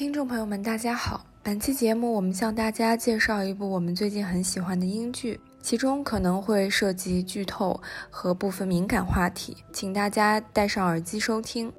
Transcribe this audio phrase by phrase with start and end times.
[0.00, 1.26] 听众朋友们，大家好。
[1.42, 11.70] 本期节目，我们向大家介绍一部我们最近很喜欢的英剧，其中可能会涉及剧透和部分敏感话题，请大家戴上耳机收听。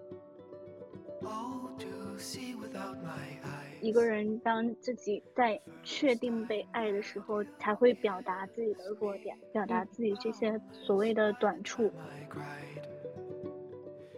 [3.81, 11.91] 一个人当自己在确定被爱的时候，才会表达自己的弱点，表达自己这些所谓的短处。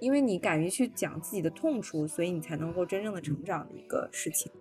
[0.04, 4.52] 因为你敢于去讲自己的痛处，所以你才能够真正的成长的一个事情。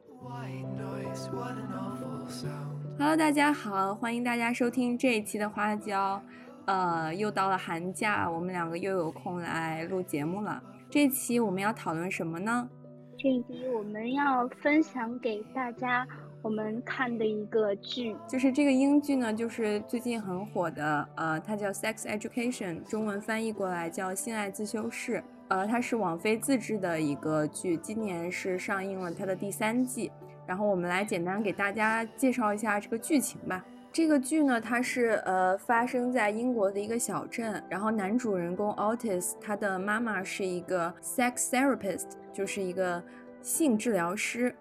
[2.96, 6.22] Hello，大家好，欢迎大家收听这一期的花椒。
[6.66, 10.62] 呃，又到了寒假，我们两个又有空来录节目了。
[10.88, 12.70] 这期我们要讨论什么呢？
[13.18, 16.06] 这一集我们要分享给大家
[16.42, 25.18] 我们看的一个剧，就是这个英剧呢，就是最近很火的，呃，它叫《Sex Education》，中文翻译过来叫《性爱自修室》。
[25.48, 30.10] 呃，它是网飞自制的一个剧，今年是上映了它的第三季。
[30.44, 33.64] 然后我们来简单给大家介绍一下这个剧情吧。
[33.92, 43.00] 这个剧呢，它是呃发生在英国的一个小镇，然后男主人公 Otis 他的妈妈是一个 sex therapist，就是一个
[43.42, 44.52] 性治疗师。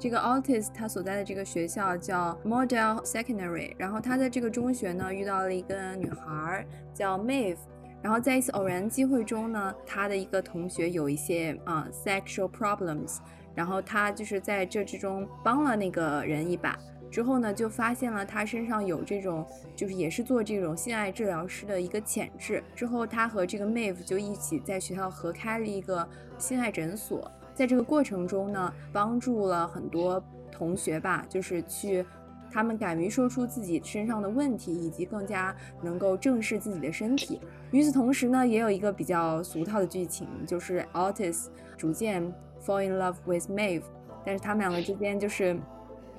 [0.00, 7.58] 这个 Otis 他所在的这个学校叫 Model Secondary，然后他在这个中学呢遇到了一个女孩叫 Maeve。
[8.02, 13.18] 然后在一次偶然机会中呢，他的一个同学有一些啊 sexual problems，
[13.54, 16.78] 然后他就是在这之中帮了那个人一把，
[17.10, 22.64] 之后呢就发现了他身上有这种就是也是做这种性爱治疗师的一个潜质。
[22.74, 32.02] 之后他和这个 Maeve 就一起在学校合开了一个性爱诊所，在这个过程中呢，帮助了很多同学吧，就是去。
[32.50, 37.38] 他们敢于说出自己身上的问题，以及更加能够正视自己的身体。
[37.70, 42.22] 与此同时呢，也有一个比较俗套的剧情，就是 Otis 逐渐
[42.64, 43.82] fall in love with Maeve，
[44.24, 45.54] 但是他们两个之间就是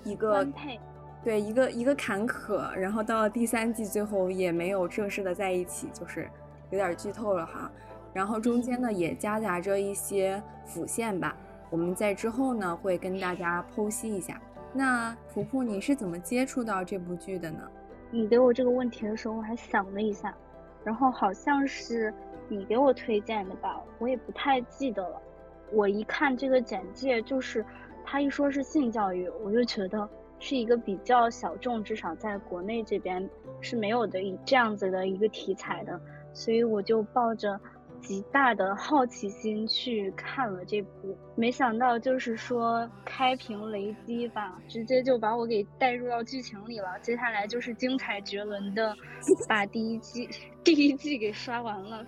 [0.03, 0.47] 一个
[1.23, 6.29] 对一个一个坎坷，然后到了第三季最后也没有正式的在一起，就是
[6.69, 7.69] 有点剧透了哈。
[8.13, 11.35] 然后中间呢也夹杂着一些辅线吧，
[11.69, 14.41] 我们在之后呢会跟大家剖析一下。
[14.73, 17.59] 那婆婆，你是怎么接触到这部剧的呢？
[18.09, 20.33] 你给我这个问题的时候，我还想了一下，
[20.83, 22.13] 然后好像是
[22.49, 25.21] 你给我推荐的吧，我也不太记得了。
[25.71, 27.65] 我一看这个简介，就是
[28.05, 33.29] 他一说是性教育，我就觉得是一个比较小众，至少在国内这边
[33.61, 35.99] 是没有的一这样子的一个题材的，
[36.33, 37.59] 所以我就抱着。
[38.01, 46.99] 极大的好奇心去看了这部，没想到就是说开屏雷击吧，直接就把我给带入到剧情里了。
[47.01, 48.93] 接下来就是精彩绝伦的
[49.47, 50.27] 把第一季
[50.63, 52.05] 第一季给刷完了，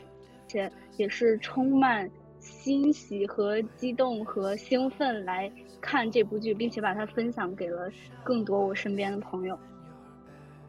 [0.47, 5.49] 且也是充满欣喜和激动和兴奋来
[5.79, 7.89] 看这部剧，并且把它分享给了
[8.23, 9.57] 更多我身边的朋友。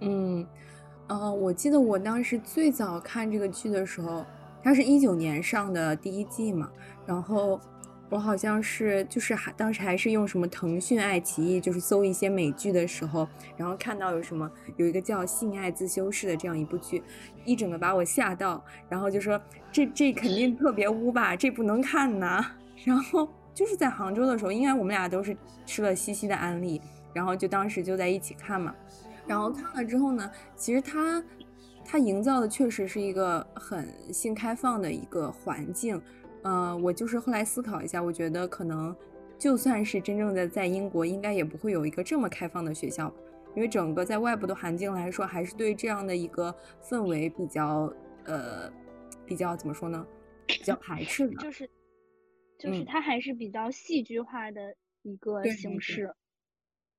[0.00, 0.46] 嗯，
[1.08, 4.24] 呃，我记得我当时最早看这个剧的时候。
[4.64, 6.70] 它是一九年上的第一季嘛，
[7.04, 7.60] 然后
[8.08, 17.03] 我好像是就是还当时还是用什么腾讯爱奇艺，就是搜一些美剧的时候，然后看到有什么有一个叫《性爱自修室》的这样一部剧，
[17.44, 19.38] 一整个把我吓到，然后就说
[19.70, 22.42] 这这肯定特别污吧，这不能看呐。
[22.84, 25.36] 然后就是在杭州的时候，应该我们俩都是
[25.66, 26.80] 吃了西西的安利，
[27.12, 28.74] 然后就当时就在一起看嘛，
[29.26, 31.22] 然后看了之后呢，其实它。
[31.84, 36.00] 它营造的确实是一个很性开放的一个环境，
[36.43, 38.97] 呃，我就是后来思考一下，我觉得可能
[39.39, 43.15] 就算是真正的在英国，应该也不会有一个这么开放的学校，
[43.55, 47.93] 因为整个在外部的环境来说，还是对这样的一个氛围比较，
[48.25, 48.72] 呃，
[49.27, 50.05] 比较怎么说呢，
[50.47, 51.71] 比较排斥的，就是，
[52.59, 56.12] 就是它还是比较戏剧化的一个形式。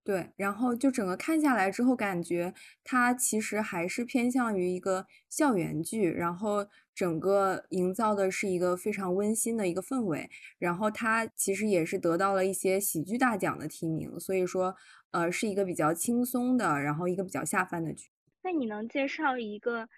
[0.05, 10.29] 对，然后就整个看下来之后，感觉它其实还是偏向于一个校园剧，然后整个营造的是一个非常温馨的一个氛围，
[10.59, 14.75] 然后它其实也是得到了一些喜剧大奖的提名，所以说，
[15.09, 18.11] 呃，是一个比较轻松的，然后一个比较下饭的剧。
[18.43, 19.90] 那你能介绍一个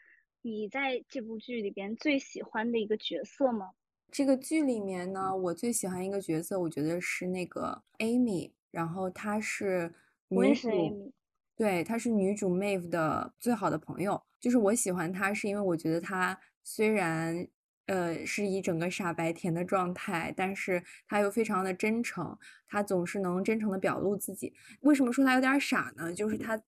[0.42, 3.72] 你在这部剧里边最喜欢的一个角色吗？
[4.10, 8.54] 这个剧里面呢，我最喜欢一个角色，我觉得是那个 Amy。
[8.72, 9.94] 然后她是
[10.28, 11.14] 女主，
[11.56, 14.22] 对，她是女主 Maeve 的最好的朋友。
[14.40, 17.48] 就是我喜欢她，是因为我觉得她虽然
[17.88, 22.38] 呃是以整个傻白甜的状态，但是她又非常的真诚，
[22.68, 24.54] 她总是能真诚的表露自己。
[24.82, 26.14] 为什么说她有点傻呢？
[26.14, 26.62] 就是她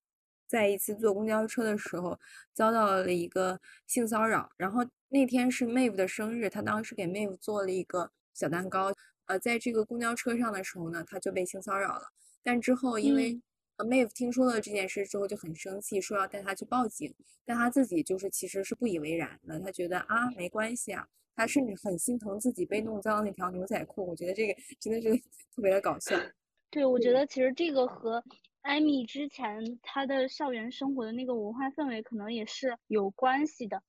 [0.48, 2.20] 在一次坐公交车的时候
[2.54, 8.92] 遭到了一个性骚扰，然后那天是 Maeve 的生日，她当时给 Maeve 做了一个小蛋糕。
[9.30, 12.02] 呃，在这个公交车上的时候呢，他就被性骚扰了。
[12.42, 13.40] 但之后因为
[13.78, 17.14] 呃 Maeve 听说了这件事之后就很生气，说要带他去报警，
[17.46, 24.08] 但他自己就是其实是不以为然的，他觉得啊没关系啊，他甚至很心疼自己被弄脏那条牛仔裤。
[24.08, 25.16] 我觉得这个真的是
[25.56, 26.18] 特别的搞笑。
[26.72, 28.24] 对，我觉得其实这个和
[28.62, 33.84] 艾米之前她的校园生活的那个文化氛围可能也是有关系的，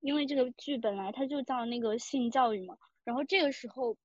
[0.00, 2.76] 因为这个剧本来它就叫那个性教育嘛。
[3.04, 3.96] 然后这个时候，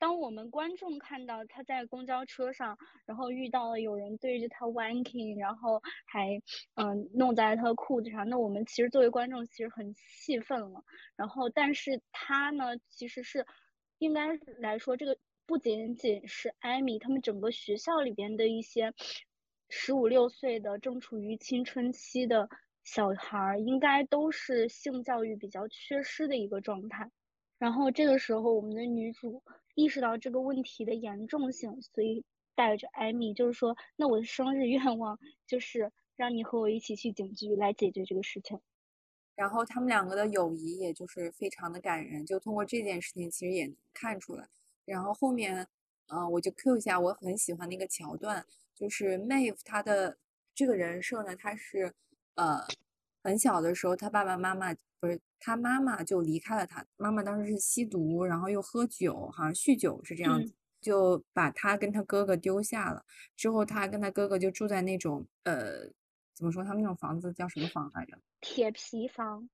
[0.00, 2.76] 当我们观众看到他在公交车上，
[3.06, 6.42] 然后遇到了有人对着他 wanking，然后还
[6.74, 10.82] 嗯弄在他的裤子上，那我们其实作为观众其实很气愤了。
[11.14, 13.46] 然后，但是他呢，其实是
[13.98, 15.16] 应该来说这个。
[15.46, 18.94] 不仅仅是艾米，他们整个学校里边的一些
[19.68, 22.48] 十五六岁的正处于青春期的
[22.84, 27.10] 小孩，应该都是性教育比较缺失的一个状态。
[27.60, 29.42] 然后这个时候，我们的女主
[29.74, 32.24] 意识到这个问题的严重性，所以
[32.54, 38.58] 带着艾米，就是说，那我的生日愿望就是让你和我一起去警局来解决这个事情。
[39.34, 44.48] 然后他们两个的友谊也就是非常的感人，就通过这件事情，其实也能看出来。
[44.86, 45.68] 然后后面，
[46.08, 48.42] 嗯，我就 Q 一下我很喜欢的一个桥段，
[48.74, 50.16] 就是 Maeve 他的
[50.54, 51.92] 这个人设呢，他是
[52.36, 52.66] 呃
[53.22, 63.04] 很小的时候，他爸爸妈妈不是他妈妈就离开了他，妈妈当时是吸毒，然后又喝酒，好像酗酒是这样子，就把他跟他哥哥丢下了。
[63.36, 65.88] 之后他跟他哥哥就住在那种呃
[66.34, 68.18] 怎么说，他们那种房子叫什么房来着？
[68.40, 69.48] 铁皮房。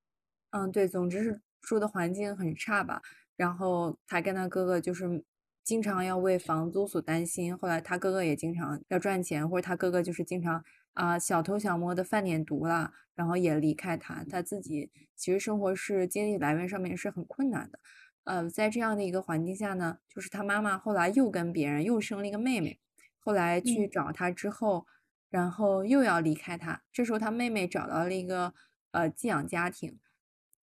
[0.51, 3.03] 嗯，对，总之是住的环境很差吧。
[3.37, 5.23] 然后他跟他哥哥就是
[5.63, 7.57] 经常要为房租所担心。
[7.59, 10.65] 后来他哥哥也经常要赚钱，或者他哥哥就是经常
[10.97, 14.25] 啊小偷小摸的犯点毒了，然后也离开他。
[14.29, 17.79] 他自己其实生活是经济来源上面是很困难的。
[18.25, 22.81] 呃，在这样的一个环境下呢，就是他妈妈后来又跟别人又生了一个妹妹，
[23.19, 24.87] 后来去找他之后，
[25.31, 26.83] 然后又要离开他。
[26.93, 28.53] 这时候他妹妹找到了一个
[28.91, 29.99] 呃寄养家庭，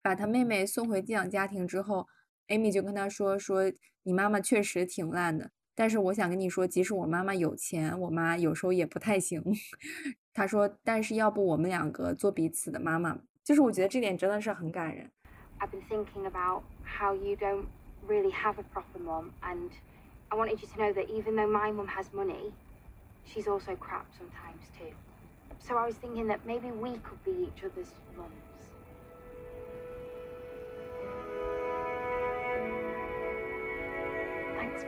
[0.02, 2.08] 把他妹妹送回寄养家庭之后。
[2.48, 9.42] 艾米就跟他说：“说你妈妈确实挺烂的，但是我想跟你说，即使我妈妈有钱，我妈有时候也不太行。”
[10.34, 15.10] 他说：“但是要不我们两个做彼此的妈妈？”就是我觉得这点真的是很感人。
[15.58, 17.66] I've been thinking about how you don't
[18.08, 19.70] really have a proper mom, and
[20.28, 22.52] I wanted you to know that even though my mom has money,
[23.24, 24.92] she's also crap sometimes too.
[25.60, 28.30] So I was thinking that maybe we could be each other's moms.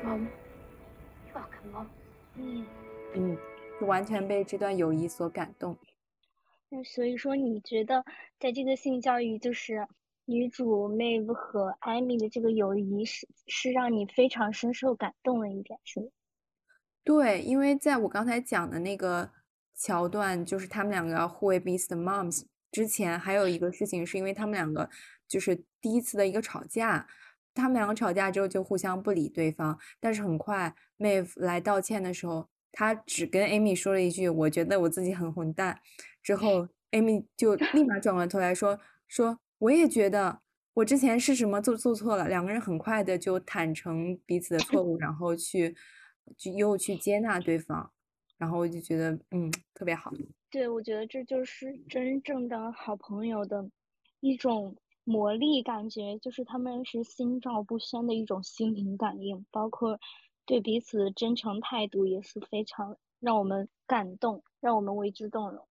[0.02, 0.28] Mom,
[2.36, 2.66] 嗯
[3.14, 3.38] 嗯，
[3.80, 5.76] 就完全被这段友谊所感动。
[6.68, 8.04] 那所以说，你觉得
[8.40, 9.86] 在这个性教育，就是
[10.24, 16.06] 女主 Maeve 和艾米的这个友谊，是是让你非常深受感动的一点，是吗？
[17.04, 19.30] 对，因为在我刚才讲的那个
[19.76, 24.90] 桥段，就是他们两个要互为彼此的 moms 之前，还有一个事情，是因为他们两个
[25.28, 27.06] 就是第一次的一个吵架。
[27.54, 35.80] 他们两个吵架之后就互相不理对方，但是很快 Maeve 来道歉的时候，他只跟 Amy 说了一句：“我觉得我自己很混蛋。”
[36.22, 40.40] 之后 Amy 就立马转过头来说：“说我也觉得
[40.74, 45.76] 我之前是什么做做错了。”两个人很快的就坦诚彼此的错误，然后去
[46.36, 47.92] 就又去接纳对方，
[48.36, 50.12] 然后我就觉得嗯特别好。
[50.50, 53.68] 对，我觉得这就是真正的好朋友的
[54.20, 54.76] 一种。
[55.06, 60.00] 魔力感觉就是他们是心照不宣的一种心灵感应，包括
[60.46, 65.68] 对彼此的真诚态度也是非常让我们感动，让我们为之动容。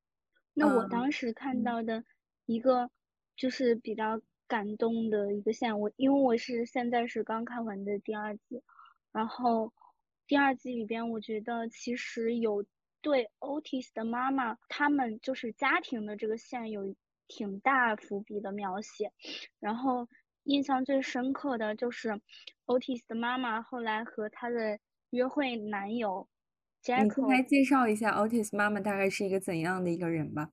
[0.54, 2.04] 那我当时看到的
[2.46, 2.92] 一个
[3.36, 8.62] 就是比较感动的一个线，我因为我是现在是刚看完的第二季，
[9.12, 9.74] 然后
[10.28, 12.64] 第二季里边我觉得其实有
[13.02, 16.96] 对 Otis 的妈妈他们就是家庭的这个线有。
[17.28, 19.12] 挺大伏笔的描写，
[19.60, 20.08] 然后
[20.44, 22.20] 印象最深刻的就是
[22.66, 26.28] Otis 的妈妈后来和他的约会男友
[26.84, 27.04] Jack。
[27.04, 30.50] 你先来介绍一下 Otis 妈妈大概是一个怎样的一个人吧。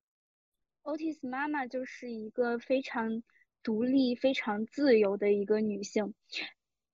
[0.82, 3.22] Otis 妈妈就是一个非常
[3.62, 6.14] 独立、非常自由的一个女性。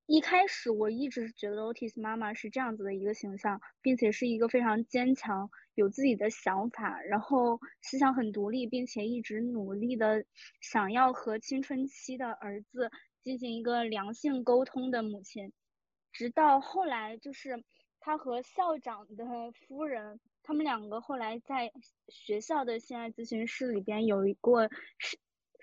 [0.07, 10.25] 一开始我一直觉得 Otis 妈妈是这样子的一个形象，并且是一个非常坚强、有自己的想法，然后思想很独立，并且一直努力的
[10.61, 15.53] 想要和青春期的儿子进行一个良性沟通的母亲。
[16.13, 17.65] 直到后来，就是
[17.99, 21.73] 他和校长的夫人，他们两个后来在
[22.09, 24.71] 学校的性爱咨询室里边有一过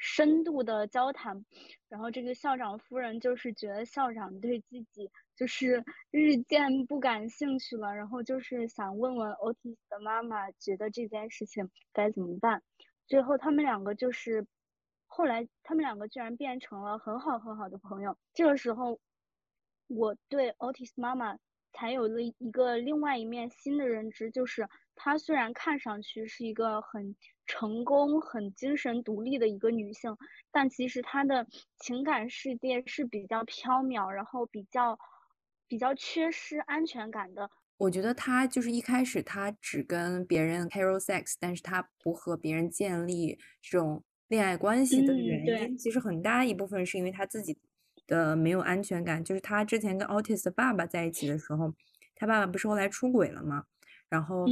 [0.06, 1.46] 深度的交谈，
[1.88, 5.82] 然后这个校长夫人就是觉得校长对自己就是
[6.12, 12.62] 日渐不感兴趣了，然后就是想问问 Otis 的妈妈，觉得这件事情该怎么办。
[13.08, 14.46] 最后他们两个就是，
[15.08, 18.18] 后来他们两个居然变成了很好很好的朋友。
[18.34, 19.00] 这个时候，
[19.88, 21.38] 我对 Otis 妈妈
[21.72, 30.16] 才有了一个另外一面新的认知，就是她虽然看上去是一个很成功、很精神独立的一个女性，
[30.52, 31.46] 但其实她的
[31.80, 34.98] 情感世界是比较飘渺，然后比较
[35.68, 37.50] 比较缺失安全感的。
[37.78, 47.58] 我觉得她就是一开始她只跟别人 caro sex，但是她不和别人建立这种恋爱关系的原因，其实很大一部分是因为她自己
[48.08, 49.24] 的没有安全感。
[49.24, 51.74] 就是她之前跟 Otis 的爸爸在一起的时候，
[52.16, 53.66] 她爸爸不是后来出轨了吗？
[54.08, 54.46] 然后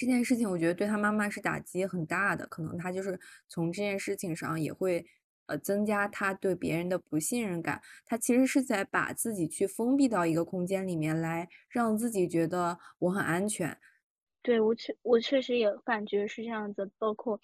[0.00, 5.06] 这件事情我觉得对他妈妈是打击很大的，可能他就是从这件事情上也会。
[5.46, 13.76] 呃，增加他对别人的不信任感，他其实是在把自己去封闭到一个空间里面来，让自己觉得我很安全。
[14.42, 17.40] 对我确我确实也感觉是这样子，包括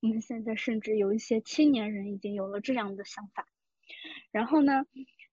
[0.00, 3.46] 我们现在甚至有一些青年人已经有了这样的想法。
[4.30, 4.86] 然后呢，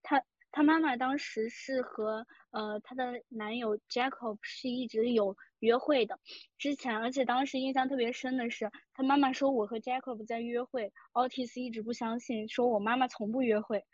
[0.04, 0.22] 他
[0.52, 5.38] 他妈妈当时是和呃她的男友 Jacob 是一直有。
[5.60, 6.20] 约会的
[6.58, 13.86] 之前，而且当时印象特别深的是，他妈妈说我和 Jacob 在约会，Otis 一直不相信，说我妈妈从不约会，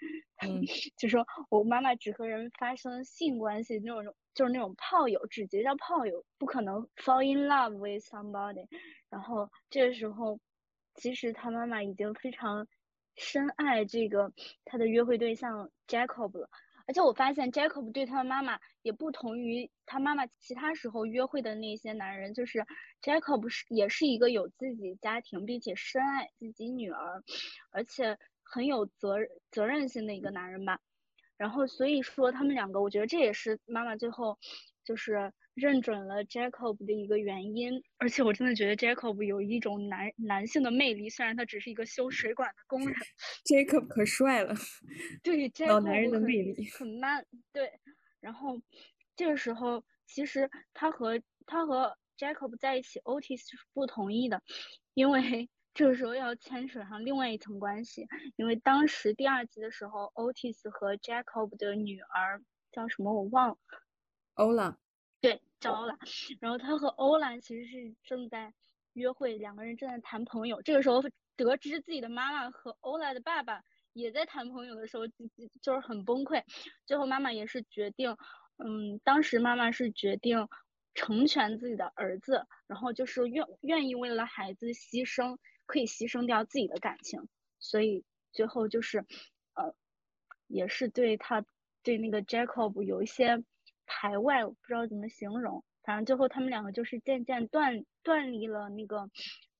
[0.41, 0.61] 嗯，
[0.97, 8.67] 就说我妈妈只和人发生性关系那种，就是那种炮友，只结交炮友，不可能 fall in love with somebody。
[9.09, 10.39] 然后这个时候，
[10.95, 12.67] 其实他妈妈已经非常
[13.15, 14.31] 深爱这个
[14.65, 16.49] 他的约会对象 Jacob 了。
[16.87, 22.65] 而且我发现 Jacob 对他的妈妈也不同于他妈妈其他时候约会的那些男人，就是
[23.01, 27.23] Jacob 是也是一个有自己家庭并且深爱自己女儿，
[27.71, 29.17] 而且很有责
[29.51, 30.79] 责任心的一个男人吧。
[31.37, 34.37] 然后所以说他们两个，我觉得这也是妈妈最后
[34.83, 35.33] 就是。
[35.55, 42.93] 认准了 Jacob 的一个原因，而且我真的觉得 Jacob 有一种男男性的魅力，虽然他只是一个修水管的工人。
[43.45, 44.53] Jacob 可帅了，
[45.23, 47.25] 对，老男人的魅力很 man。
[47.53, 47.71] 对，
[48.19, 48.61] 然后
[49.15, 54.43] 这个时候其实他和他和 Jacob 在一起，Otis 是不同意的，
[54.93, 62.41] 因为这个时候要牵扯上另外一层关系，因为当时第二集的时候，Otis 和 Jacob 的女儿
[62.73, 63.57] 叫什么我忘了
[64.35, 64.75] ，Ola。
[65.25, 65.97] 对，叫欧拉，
[66.39, 68.53] 然后他和欧拉其实是正在
[68.93, 70.61] 约会，两个人正在谈朋友。
[70.61, 71.01] 这个时候
[71.35, 73.63] 得知自己的妈妈和欧拉的爸爸
[73.93, 75.13] 也在谈朋友的时候，就
[75.63, 76.43] 就是很崩溃。
[76.85, 78.15] 最后妈妈也是决定，
[78.57, 80.47] 嗯，当时妈妈是决定
[80.93, 87.27] 成全自己的儿子，然后就是愿愿意为了孩子牺牲，可以牺牲掉自己的感情。
[87.57, 88.99] 所以最后就是，
[89.55, 89.73] 呃，
[90.45, 91.43] 也是对他
[91.81, 93.43] 对那个 Jacob 有一些。
[93.85, 99.09] 排外，我不知道怎么形容，反正最后他们两个就是渐渐断断离了那个，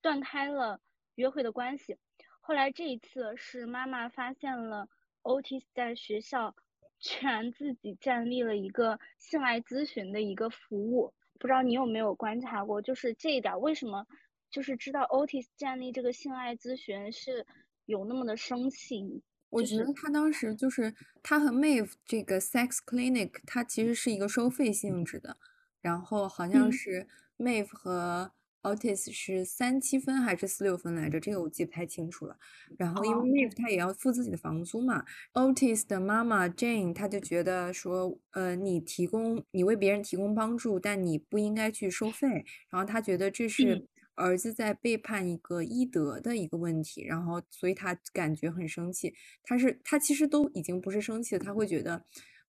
[0.01, 0.79] 断开了
[1.15, 1.97] 约会的关系。
[2.41, 4.87] 后来这一次是妈妈发现了
[5.23, 6.55] Otis 在学校
[6.99, 14.05] 全自己建立了一个性爱咨询的一个服务，不知道你有没有观察过，就是这一点为什么
[14.51, 17.45] 就是知道 Otis 建立这个性爱咨询是
[17.85, 19.23] 有那么的生气？
[19.49, 25.37] 我觉得他当时就是他和 Maeve 这个 sex clinic，它其实是一个收费性质的，
[25.81, 28.31] 然后好像是 Maeve 和
[28.63, 32.37] Otis 是三七分还是四六分来着，这个我记不太清楚了。
[32.77, 43.87] 然后因为 Maeve 他也要付自己的房租嘛，Otis 的妈妈 Jane 他就觉得说，呃，你提供你为别人提供帮助，但你不应该去收费，然后他觉得这是。
[44.15, 49.13] 儿子在背叛一个医德的一个问题，然后所以他感觉很生气。
[49.43, 52.03] 他是他其实都已经不是生气了，他会觉得，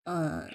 [0.04, 0.48] 呃，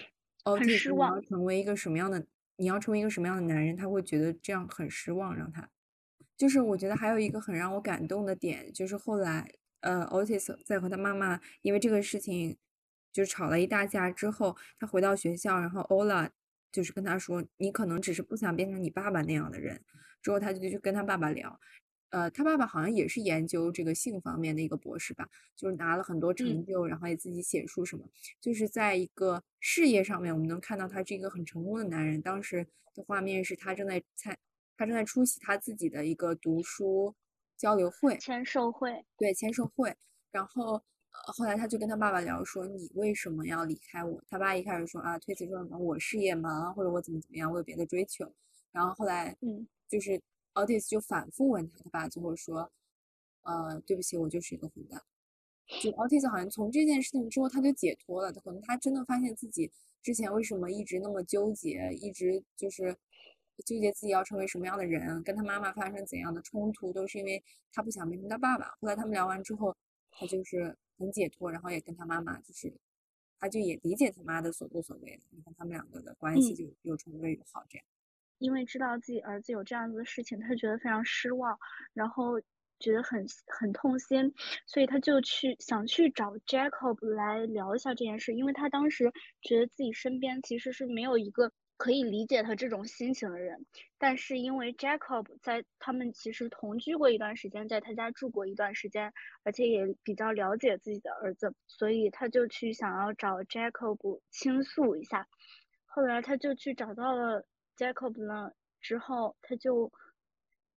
[0.44, 1.12] 很失望。
[1.12, 2.26] 你要成为一个什么样的？
[2.56, 3.76] 你要成为一个什么样的男人？
[3.76, 5.36] 他会觉得这样很失望。
[5.36, 5.70] 让他，
[6.38, 9.52] 就是我觉得还有一个很让我感动的点，就是后来，
[9.82, 12.58] 呃，Otis 在和他妈妈因为这个事情
[13.12, 16.30] 就吵了一大架之后，他回到学校，然后 Ola
[16.72, 19.82] 就是跟他说：“你可能只是不想变成你爸爸那样的人。”
[20.22, 21.60] 之后他就去跟他爸爸聊，
[22.10, 28.06] 呃，他爸爸好像也是研究这个性方面的一个博士吧，就是拿了很多成就，然后也自己写书什么，
[28.42, 32.22] 就是在一个事业上面，我们能看到他是一个很成功的男人。
[32.22, 34.38] 当时的画面是他正在参，
[34.76, 37.16] 他正在出席他自己的一个读书
[37.56, 39.96] 交流会，签售会，对，签售会。
[40.34, 44.22] 然后呃，后来他就跟他爸爸聊说，你为什么要离开我？
[44.28, 48.30] 他爸一开始说啊，推辞说什么我事业忙，或者我怎么怎么样，我有别的追求。
[48.74, 49.66] 然后后来，嗯。
[49.92, 50.22] 就是
[50.54, 52.72] 奥蒂斯就反复问他，他爸最后说，
[53.42, 55.04] 呃，对不起，我就是一个混蛋。
[55.82, 59.70] 就奥蒂斯好像从这件事情之后他就解脱了，可能他真的发现自己
[60.02, 62.96] 之前为什么一直那么纠结，一直就是
[63.66, 67.44] 纠结自己要成为什么样的人，跟他妈妈发生怎样的冲突，都是因为
[67.74, 68.70] 他不想变成他爸爸。
[68.80, 69.76] 后来他们聊完之后，
[70.10, 72.74] 他就是很解脱，然后也跟他妈妈就是，
[73.40, 75.24] 他就也理解他妈的所作所为了。
[75.32, 77.86] 你看他们两个的关系就又重归于好，这样。
[78.42, 81.58] 因为知道自己儿子有这样子的事情，他觉得非常失望，
[81.94, 82.42] 然后
[82.80, 84.34] 觉得很很痛心，
[84.66, 89.12] 所以他就去想去找 Jacob 来聊一下这件事，因为他当时
[89.44, 93.64] 觉得自己身边其实是没有一个可以理解他这种心情的人，
[94.00, 105.28] 但是因为 Jacob 在他们其实同居过一段时间，在他家住过一段时间，而且也比较了解自己的儿子，所以他就去想要找 Jacob 倾诉一下，
[105.86, 107.46] 后来他就去找到了。
[107.82, 108.52] Jacob 呢？
[108.80, 109.92] 之后他就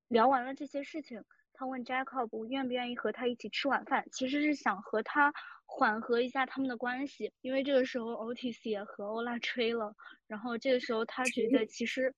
[0.09, 1.23] 聊完了这些事情。
[1.53, 5.31] 他问 Jacob 愿不愿意和他一起吃晚饭，其实是想和他
[5.67, 7.31] 缓和一下他们的关系。
[7.43, 9.95] 因为这个时候 Otis 也和欧拉吹了，
[10.27, 12.15] 然后这个时候他觉得其实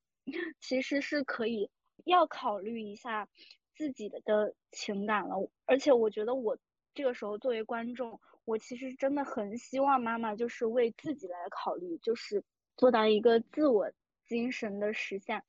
[0.60, 1.68] 其实是可以
[2.04, 3.28] 要考虑一下
[3.74, 5.36] 自己的的情感了。
[5.64, 6.56] 而且我觉得我
[6.94, 12.44] 这个时候作为观众，我其实真的很希望妈妈就是为自己来考虑，就是
[12.76, 13.90] 做到一个自我。
[14.26, 15.42] 精神的实现，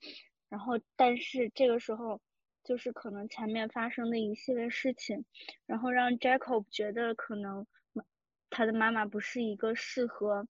[0.50, 2.22] 然后但是这个时候
[2.64, 5.26] 就是可能前面发生的一系列事情，
[5.66, 7.66] 然后让 Jacob 觉得可能
[8.50, 10.48] 他的妈妈不是一个适合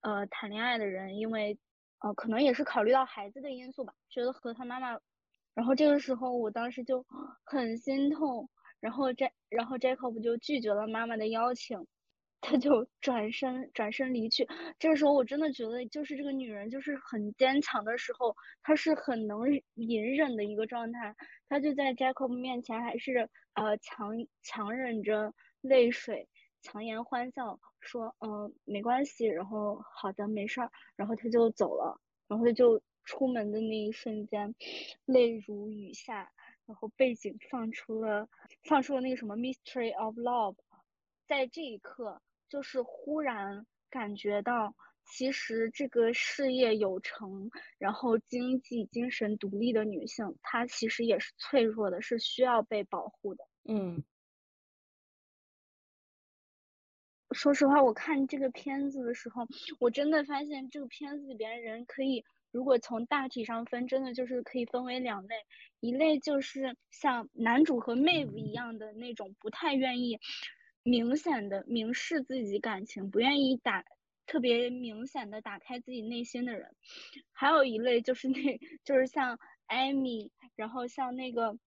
[0.00, 1.58] 呃谈恋爱的人，因为
[2.00, 4.98] 呃可能也是考虑到孩子的因素吧，觉得和他妈妈，
[5.54, 7.04] 然后这个时候我当时就
[7.44, 8.48] 很心痛，
[8.80, 11.86] 然后 J 然后 Jacob 就拒绝了妈妈的邀请。
[12.40, 14.46] 他就转身转身离去，
[14.78, 19.40] 这个时候我真的觉得，就是这个女人就是很坚强的时候，她是很能
[19.74, 21.14] 隐忍的一个状态。
[21.48, 24.10] 她就在 Jacob 面前还是呃强
[24.42, 26.28] 强忍着泪水，
[26.62, 34.54] 强颜欢笑说嗯没关系，然后好的没事儿，然后他就走了，然后他就出门的那一瞬间，
[35.06, 36.30] 泪如雨下，
[36.66, 38.28] 然后背景放出了
[38.64, 40.56] 放出了那个什么 Mystery of Love，
[41.28, 42.20] 在这一刻。
[42.50, 53.44] 就是忽然感觉到，其实这个事业有成，然后经济、精神独立的女性，她其实也是脆弱的，是需要被保护的。
[53.64, 54.02] 嗯，
[57.32, 59.46] 说实话，我看这个片子的时候，
[59.78, 65.36] 我真的发现这个片子里边人可以，如果从大体上分，真的就是可以分为两类，
[65.80, 70.18] 一类就是像男主和妹夫一样的那种，不太愿意。
[70.88, 73.84] 明显的明示自己感情，不愿意打
[74.26, 76.74] 特别明显的打开自己内心的人，
[77.32, 81.58] 还有一类就是那，就是像艾米，然后像那个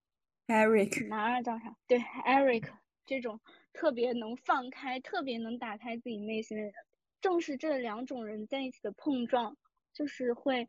[0.48, 1.76] Eric，男二叫啥？
[1.86, 2.68] 对，Eric
[3.06, 3.40] 这种
[3.72, 6.72] 特别能放开、特别能打开自己内心的人，
[7.20, 9.56] 正是这两种人在一起的碰撞，
[9.94, 10.66] 就是会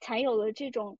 [0.00, 0.98] 才有了这种。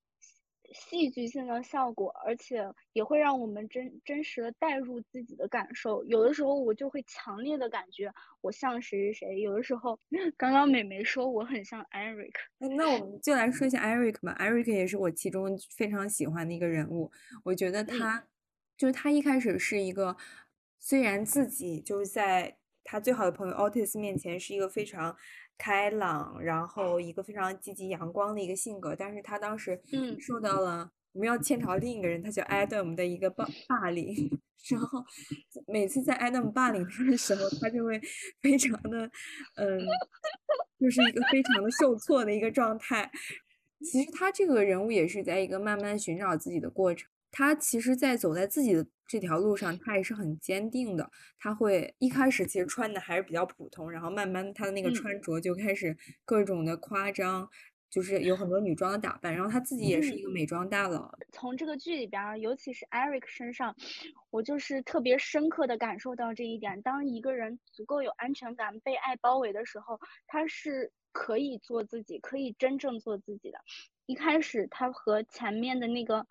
[0.72, 6.04] 戏剧性的效果，而且也会让我们真真实的带入自己的感受。
[6.04, 9.40] 有的时候我就会强烈的感觉我像谁谁谁。
[9.40, 9.98] 有的时候，
[10.36, 14.36] 刚刚美眉说我很像 Eric，那我们就来说一下 Eric 吧。
[14.38, 17.10] Eric 也是我其中非常喜欢的一个人物。
[17.44, 18.26] 我觉得他
[18.76, 20.16] 就是他一开始是一个，
[20.78, 25.16] 虽然自己就是在他最好的朋友 Otis 面前是一个非常。
[25.58, 29.78] 开朗，然后一个非常积极阳光的一个性格，但是他当时
[30.20, 34.30] 受到了我们要牵朝另一个人，他叫 Adam 的一个霸霸凌，
[34.70, 35.04] 然后
[35.66, 38.00] 每次在 Adam 霸凌他的时候，他就会
[38.40, 39.10] 非常的，
[39.56, 39.80] 嗯，
[40.78, 43.10] 就是一个非常的受挫的一个状态。
[43.80, 47.08] 其实他这个人物也是在一个慢慢寻找自己的过程。
[47.30, 51.10] 他其实，在走在自己的这条路上，他也是很坚定的。
[51.38, 57.48] 他会一开始其实穿的还是比较普通，然后慢慢他的那个穿着就开始各种的夸张，
[57.90, 59.32] 就是有很多女装的打扮。
[59.34, 61.10] 然后他自己也是一个美妆大佬。
[61.30, 63.76] 从这个剧里边，尤其是 Eric 身上，
[64.30, 66.80] 我就是特别深刻的感受到这一点。
[66.82, 73.58] 当一个人足够有安全感、被爱包围的时候，他是可以做自己，可以真正做自己的。
[74.06, 76.26] 一开始他和前面的那个。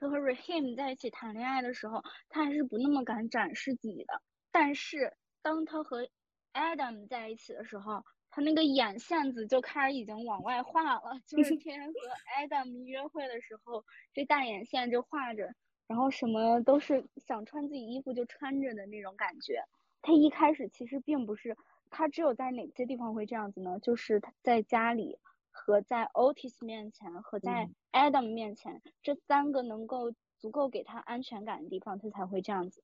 [0.00, 4.20] 他和 Rahim 在一起谈恋爱的时候，他还是不那么敢展示自己的。
[4.50, 6.08] 但是当他和
[6.54, 11.20] Adam 在一起的时候，他那个眼线子就开始已经往外画了。
[11.28, 12.00] 就是天天和
[12.40, 13.84] Adam 约会的时候，
[14.14, 15.46] 这大眼线就画着，
[15.86, 19.62] 然后什么都是想穿自己衣服就穿着的那种感觉。
[20.00, 21.54] 他一开始其实并不是，
[21.90, 23.78] 他只有在哪些地方会这样子呢？
[23.80, 25.18] 就是他在家里。
[25.50, 32.82] 和在 Otis 面前，和在 Adam 面前，这三个能够足够给他安全感的地方，他才会这样子。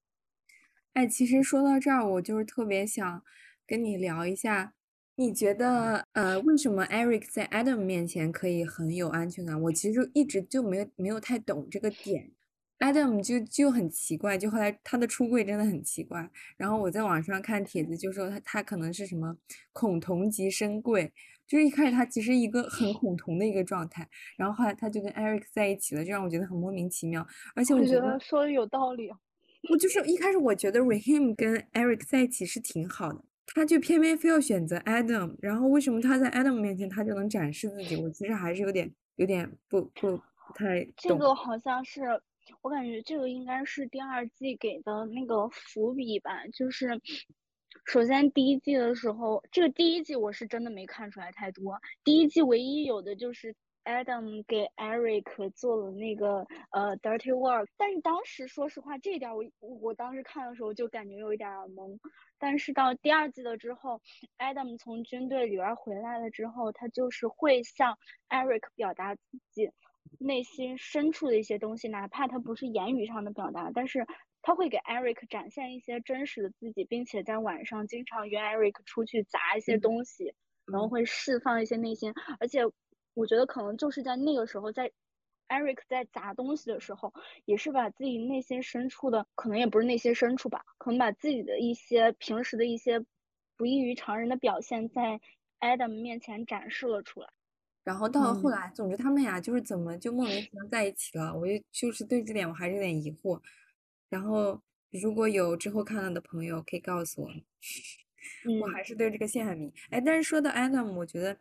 [0.92, 3.22] 哎，其实说到这儿，我就是特别想
[3.66, 4.74] 跟你聊一下，
[5.16, 9.61] 你觉得呃，为什么 Eric 在 Adam 面前可以很有安全感？
[9.62, 12.33] 我其实一直就没有没有太懂这个点。
[12.79, 16.31] Adam 就就很奇怪，就后来他的出柜真的很奇怪。
[16.59, 19.35] 然后我在网上看帖子，就说他他可能是什么
[19.72, 21.11] 恐同级深贵，
[21.46, 27.26] 就是一开始他其实一个很恐同的一个状态，然后后来他就跟 Eric 在一起了，就让我觉得很莫名其妙。
[27.54, 29.11] 而且我觉得说的有道理。
[29.68, 37.96] 我就是一开始我觉得 Rahim 跟 Eric 在一起是挺好的，他就偏偏非要选择 Adam，然后为什么他在 Adam 面前他就能展示自己？
[37.96, 40.94] 我其实还是有点有点不不不太懂。
[40.96, 42.02] 这个好像是
[42.62, 47.00] 我感觉这个应该是第二季给的那个伏笔吧，就是
[47.84, 53.54] 首先第一季的时候，这个第一季我是真的没看出来太多，第一季唯一有的就是。
[53.86, 61.96] Adam 给 Eric 做了那个呃 dirty work，但是当时说实话，这点我我当时看的时候就感觉有一点懵。
[62.36, 64.00] 但是到第二季了之后
[64.38, 67.96] ，Adam 从军队里边回来了之后，他就是会向
[68.28, 69.70] Eric 表达自己
[70.18, 74.04] 内心深处的一些东西，哪怕他不是言语上的表达，但是
[74.46, 80.35] 他会给 Eric 展现一些真实的自己，并且在晚上经常约 Eric 出去砸一些东西，
[80.66, 82.61] 然后会释放一些内心，而且。
[83.18, 84.92] 我觉得可能就是在那个时候，在
[85.48, 87.14] Eric 在砸东西的时候，
[87.46, 93.02] 也是把自己内心深处的，可能也不是内心深处吧，可能把自己的一些平时的一些
[93.56, 95.18] 不异于常人的表现，在
[95.61, 97.28] Adam 面前展示了出来。
[97.85, 103.40] 然后到了后来，总之他们俩就是怎么就莫名其妙在一起了，我就就是对这点我还是有点疑惑。
[104.08, 107.28] 然后如果有之后看到的朋友可以告诉我，
[108.60, 109.72] 我还是对这个线很迷。
[109.90, 111.38] 哎，但是说到 Adam，我觉得，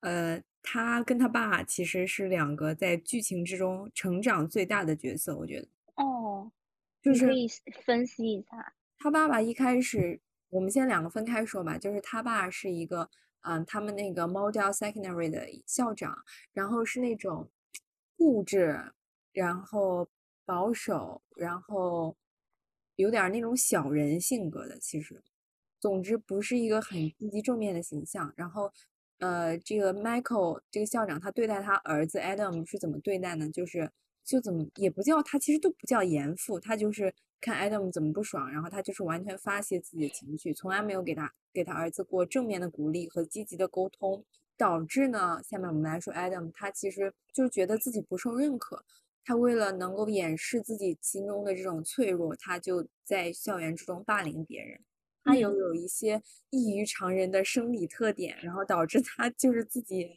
[0.00, 0.42] 呃。
[0.66, 5.68] 他跟他爸其实是两个在剧情之中成长最大的角色，我觉得。
[5.96, 6.50] 哦，
[7.02, 7.46] 就是可以
[7.84, 8.74] 分析一下。
[8.96, 11.76] 他爸爸一开始，我们先两个分开说吧。
[11.76, 13.10] 就是他爸是一个，
[13.42, 17.50] 嗯，他们那个 Model Secondary 的校长，然后是那种
[18.16, 18.80] 固执，
[19.32, 20.08] 然后
[20.44, 22.16] 保守，然后
[22.96, 24.78] 有点那种小人性格的。
[24.78, 25.22] 其实，
[25.80, 28.32] 总之不是一个很积极正面的形象。
[28.36, 28.72] 然后。
[29.18, 33.48] 呃，这个 Michael 这个校长他对待他儿子 Adam 是怎么对待呢？
[33.48, 33.90] 就是
[34.24, 44.22] 就怎么也不叫他，其实都不叫严父，他就是看 Adam 怎么不爽，然后他就是完全发泄自己的情绪，从来没有给他给他儿子过正面的鼓励和积极的沟通，
[44.58, 48.84] 导致呢，下面我们来说 Adam，他其实就觉得自己不受认可，
[49.24, 54.78] 他为了能够掩饰自己心中的这种脆弱，他就在校园之中霸凌别人。
[55.22, 60.10] 他有有一些异于常人的生理特点，然后导致他就是自己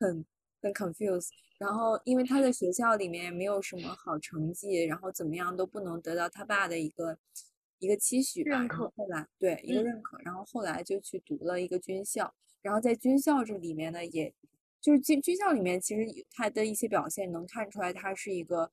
[0.00, 0.24] 很
[0.60, 1.28] 很 confused。
[1.58, 7.16] 然后因为他在学校里面没有什么好成绩，然后怎么样都不能得到他爸的一个
[7.78, 8.50] 一个期许吧。
[8.50, 8.92] 认可。
[8.96, 12.34] 后来对一个认可，然后后来就去读了一个军校。
[12.60, 14.34] 然后在军校这里面呢，也
[14.80, 18.70] 就是军军校里面，其实他的一些表现能看出来，他是一个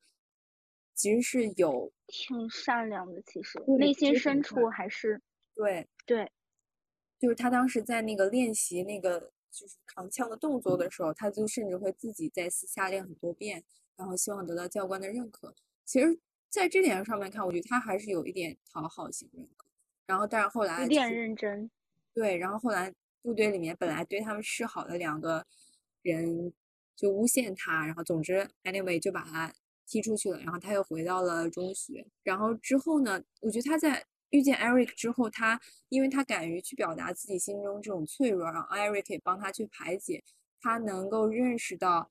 [0.94, 5.20] 其实是有挺善良的，其实内心深处还是。
[5.54, 6.30] 对对，
[7.18, 13.64] 就是他当时在那个练习那个就是扛枪的动作的时候，他就甚至会自己在私下练很多遍，
[13.96, 15.54] 然后希望得到教官的认可。
[15.84, 16.18] 其实，
[16.50, 19.66] 在这点上面看，我觉得他还是有一点讨好型人格。
[20.06, 21.70] 然后，但是后来有点认真。
[22.12, 22.92] 对，然后后来
[23.22, 25.46] 部队里面本来对他们示好的两个
[26.10, 26.52] 人
[26.94, 29.52] 就诬陷他，然后总之，anyway 就把他
[29.86, 30.38] 踢出去了。
[30.40, 32.06] 然后他又回到了中学。
[32.22, 34.06] 然后之后呢，我觉得他在。
[34.30, 40.22] 遇见 Eric 之后，他因为他敢于去表达自己心中这种脆弱，然后 Eric 也帮他去排解，
[40.60, 42.10] 他能够认识到，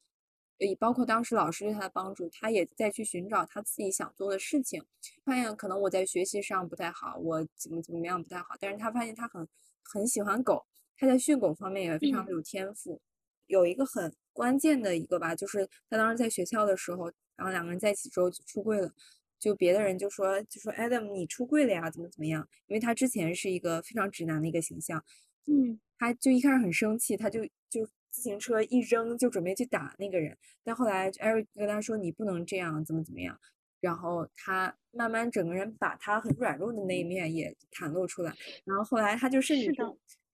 [0.58, 4.82] 也包括当时老师对他的帮助，他也在去寻找他自己想做的事情。
[5.26, 9.46] 发现可能我在学习上不太好，我怎么怎么样不太好，但是他发现他很
[9.84, 10.66] 很喜欢狗，
[10.98, 13.02] 他在训狗方面也非常的有天赋。
[13.48, 18.92] 有一个很关键的一个吧，就是他当时在学校的时候，然后两个人在一起之后就出柜了。
[19.38, 22.48] 就别的人就说就说 Adam 你出柜了呀，怎么怎么样？
[22.68, 25.04] 因为他之前是一个非常直男的一个形象，
[25.46, 33.38] 嗯，他就一开始很生气，他就就自行车一扔就准备去打那个人，但后来 Eric 跟他说你不能这样，怎么怎么样，
[33.82, 39.72] 然后他慢慢整个人把他很软弱的那一面也袒露出来，然后后来他就甚至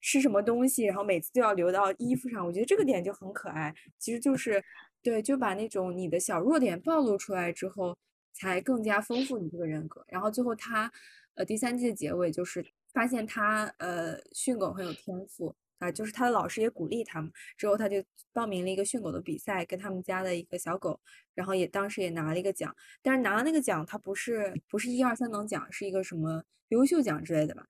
[0.02, 4.64] 吃什么东西，然后每次都要留到衣服上，我觉得这个点就很可爱，其实就是
[5.02, 7.98] 对，就把那种你的小弱点暴露出来之后。
[8.34, 10.90] 才更加丰富你这个人格，然后最后他，
[11.36, 17.30] 呃，第三季的结尾就是发现他，呃，训狗很有天赋，啊，就是他的老师也鼓励他嘛。
[17.58, 21.00] 之后他就报名了一个训狗的比赛，跟他们家的一个小狗，
[21.36, 22.74] 然后也当时也拿了一个奖。
[23.02, 27.68] 但是拿了那个奖，他不是不是一二三等奖，是一个什么优秀奖之类的吧？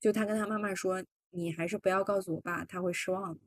[0.00, 3.40] 就他跟他妈妈说：“你还是不要告诉我爸，他会失望的。”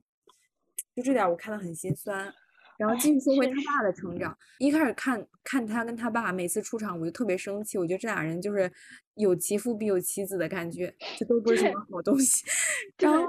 [0.94, 2.32] 就这点我看得很心酸。
[2.76, 8.68] 然后继续说回他爸的成长，一开始看看他跟他爸每次出场，我就特别生气，我觉得这俩人就是
[9.14, 12.44] 有其父必有其子的感觉，这都不是什么好东西。
[12.98, 13.24] 然后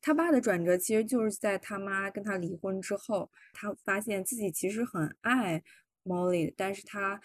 [0.00, 5.62] 他爸的转折其实就是在他妈跟他离婚之后，他发现自己其实很爱
[6.04, 7.20] Molly，但是他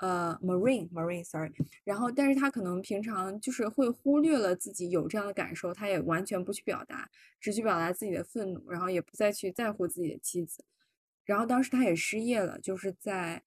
[0.00, 1.52] 呃 Marine Marine sorry，
[1.84, 10.64] 然后但是他可能平常就是会忽略了自己有这样的感受，他也完全不去表达，只去表达自己的愤怒，然后也不再去在乎自己的妻子。
[11.24, 13.42] 然后当时他也失业了，就是在，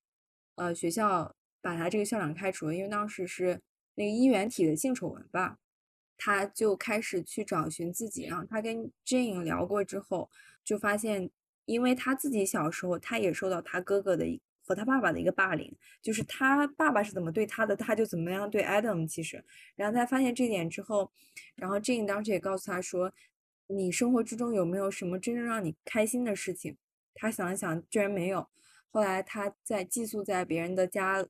[0.56, 3.60] 呃学校把他这个校长开除了，因为当时是
[3.96, 5.58] 那个衣原体的性丑闻吧，
[6.16, 8.26] 他就开始去找寻自己。
[8.26, 10.30] 然后他跟 Jane 聊过之后，
[10.63, 11.30] 就发现，
[11.66, 15.71] 因为他自己小时候他也受到他哥哥的一和他爸爸的一个霸凌，
[16.02, 19.08] 就是他爸爸是怎么对他的，他就怎么样对 Adam。
[19.08, 19.43] 其实，
[19.76, 21.12] 然后他发现这点之后，
[21.56, 23.13] 然后 Jane 当时也告诉他说，
[23.67, 26.78] 你生活之中有没有什么真正让你开心的事情？
[27.13, 28.47] 他想了想，居然没有。
[28.89, 31.26] 后来他在寄宿在别人的家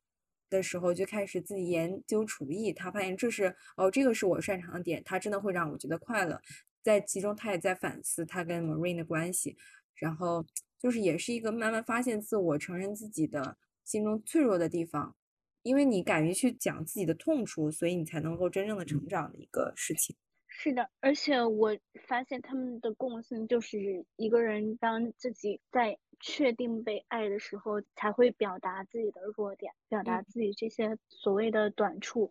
[0.50, 2.72] 的时候，就开始自己研究厨艺。
[2.72, 6.41] 他发现这是哦，这个是我擅长的点，他真的会让我觉得快乐。
[6.82, 9.58] 在其中，他也在反思他跟 Marine 的关系，
[9.96, 10.46] 然后
[10.84, 15.15] 就是也是一个慢慢发现自我、承认自己的心中脆弱的地方。
[15.62, 20.13] 因为你敢于去讲自己的痛处，所以你才能够真正的成长的一个事情。
[20.46, 32.30] 是的，而且我发现他们的共性就是一个人当自己在确定被爱的时候，才会表达自己的弱点，表达自己这些所谓的短处。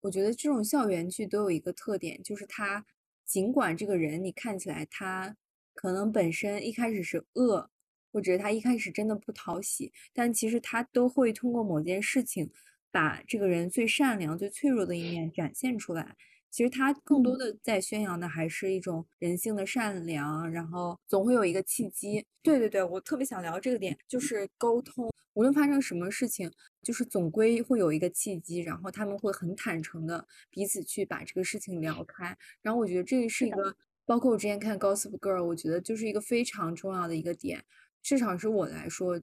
[0.00, 2.86] 我觉得这种校园剧都有一个特点，就是他
[3.26, 5.36] 尽管这个人你看起来他
[5.74, 7.70] 可能本身一开始是恶，
[8.12, 12.50] 或者他一开始真的不讨喜，但其实他都会通过某件事情
[12.90, 16.16] 把这个人最善良、最脆弱的一面展现出来。
[16.50, 22.22] 其实他更多的在宣扬的还是一种人性的善良，然后总会有一个契机。
[22.42, 32.36] 对对对，我特别想聊这个点，就是沟通，无论发生什么事情，就是总归会有一个契机，然后他们会很坦诚的彼此去把这个事情聊开。
[32.60, 37.64] 然后我觉得这是一个，包括我之前看《Gossip Girl》，我觉得就是一个非常重要的一个点。
[38.02, 39.20] 至少是我来说，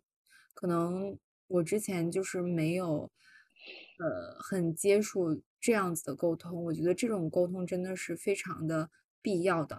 [0.53, 3.11] 可能我之前就是没有，
[3.99, 5.41] 呃，很接触。
[5.61, 8.89] 这样子的沟通，我觉得这种沟通真的是非常的
[9.21, 9.77] 必要的。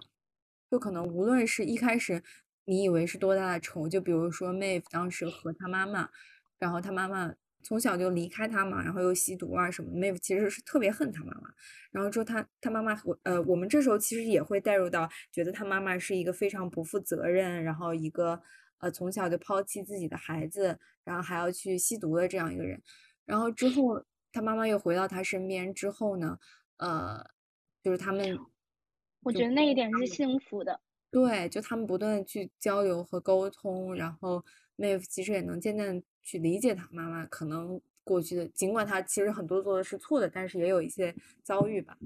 [0.69, 2.21] 就可能无论是一开始
[2.65, 6.07] 你以为是多大的仇，就比如说 Mave 当时和他妈妈，
[6.59, 7.33] 然后他妈妈
[7.63, 11.49] 从小就离开他嘛，然后又吸毒啊什么 Mave 其实是特别恨他妈妈。
[11.89, 18.39] 然后之后他他妈妈我呃我们这时候其实也会带入到觉得他妈妈是一个非常不负责任，然后一个
[18.81, 22.79] 呃从小就抛弃自己的孩子，然后还要去吸毒的这样一个人。
[23.25, 24.03] 然后之后。
[24.33, 26.39] 他妈妈又回到他身边之后呢，
[26.77, 27.21] 呃，
[27.83, 28.39] 就是他们，
[29.23, 30.79] 我觉得那一点是幸福的。
[31.09, 34.41] 对，就他们不断的去交流和沟通，然后
[34.77, 41.13] Maeve 其实也能渐渐去理解他妈妈可能过去的，尽管他其实很多做的是错的，但是也有一些
[41.43, 41.97] 遭遇吧。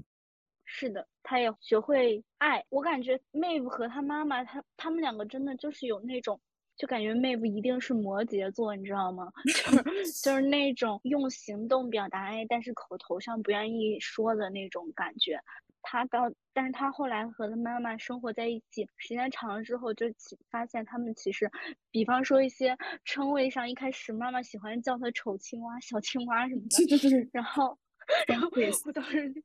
[0.64, 2.66] 是的，他也学会爱。
[2.70, 6.40] 我感觉 Maeve 和他妈妈，他他们两个真的就是有那种。
[6.76, 9.32] 就感觉 Maeve 一定是摩羯座，你知道吗？
[9.44, 15.40] 就是 就是那种用行动表达爱，但是口头上不愿意说的那种感觉。
[15.88, 21.48] 他到，但是他后来和他妈妈生活在一起，时间长了之后，就其发现他们其实，
[21.92, 27.78] 比方说一些称谓上，一开始妈妈喜欢叫他丑青蛙、小青蛙什么的，然后，
[28.26, 28.48] 然后
[28.84, 29.40] 我当时就。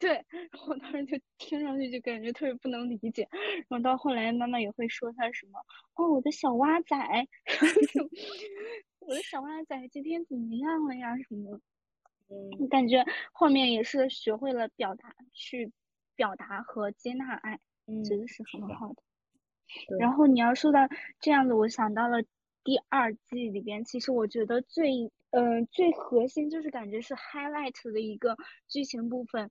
[0.00, 0.12] 对，
[0.50, 3.28] 然后当时就听上去就感觉特别不能理解，
[3.68, 5.60] 然后到后来妈妈也会说他什么，
[5.94, 6.96] 哦，我的小蛙仔，
[9.00, 11.14] 我的小蛙仔今天怎么样了呀？
[11.18, 11.60] 什么？
[12.30, 15.70] 嗯，感觉后面也是学会了表达，去
[16.16, 19.02] 表达和接纳爱，嗯觉得是很好的。
[19.98, 20.80] 然后你要说到
[21.20, 22.22] 这样子，我想到了
[22.64, 25.12] 第二季里边，其实我觉得最。
[25.32, 28.36] 嗯，最核心就是感觉是 highlight 的一个
[28.66, 29.48] 剧情部分，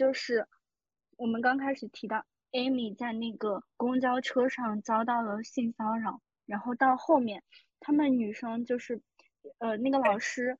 [0.00, 0.46] 就是
[1.18, 7.42] 我们刚开始提到 Amy 在那个公交车上遭到了性骚扰，然后到后面
[7.80, 9.02] 他们女生就是
[9.58, 10.56] 呃那个老师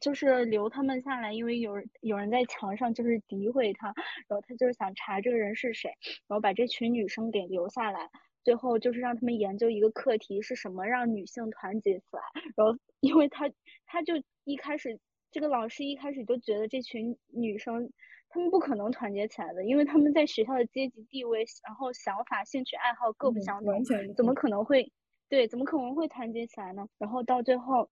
[0.00, 3.88] 就是留他们下来，因为有人有人在墙上就是诋毁他，
[4.28, 5.90] 然后他就是想查这个人是谁，
[6.28, 8.08] 然后把这群女生给留下来。
[8.44, 12.22] 最后就是让他们研究一个课题是什么，让女性团结起来。
[12.54, 13.50] 然后，因为他
[13.84, 15.00] 他就一开始
[15.32, 17.90] 这个老师一开始就觉得这群女生
[18.30, 23.84] 他们不可能团结起来的，因为他们在学校的阶级地位，然后想法、兴趣爱好各不相同，
[24.16, 24.90] 怎么可能会
[25.28, 25.46] 对？
[25.46, 26.88] 怎么可能会团结起来呢？
[26.96, 27.90] 然后到最后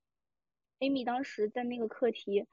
[0.80, 2.46] ，Amy 当时在那个课题。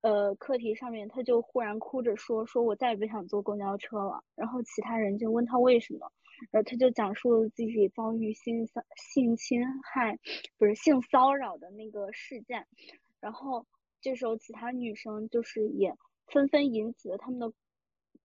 [0.00, 6.12] 呃，课题上面他就忽然哭着说：“说我再也不想坐公交车了。”然后其他人就问他为什么，
[6.52, 10.16] 然后他就讲述了自己遭遇性骚性侵害，
[10.56, 12.64] 不是性骚扰的那个事件。
[13.18, 13.66] 然后
[14.00, 15.92] 这时候其他女生就是也
[16.30, 17.52] 纷纷引起了他们的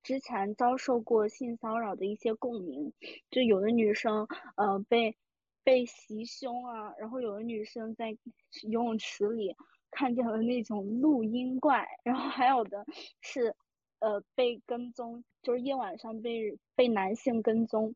[0.04, 2.94] 之前遭受过性骚扰的一些共鸣。
[3.30, 5.16] 就有的女生呃被
[5.64, 8.18] 被袭胸啊，然后有的女生在
[8.64, 9.56] 游泳池里。
[9.96, 12.84] 看见了那种录音怪，然后还有的
[13.22, 13.56] 是，
[14.00, 17.94] 呃，被跟踪，就是夜晚上被被男性跟踪，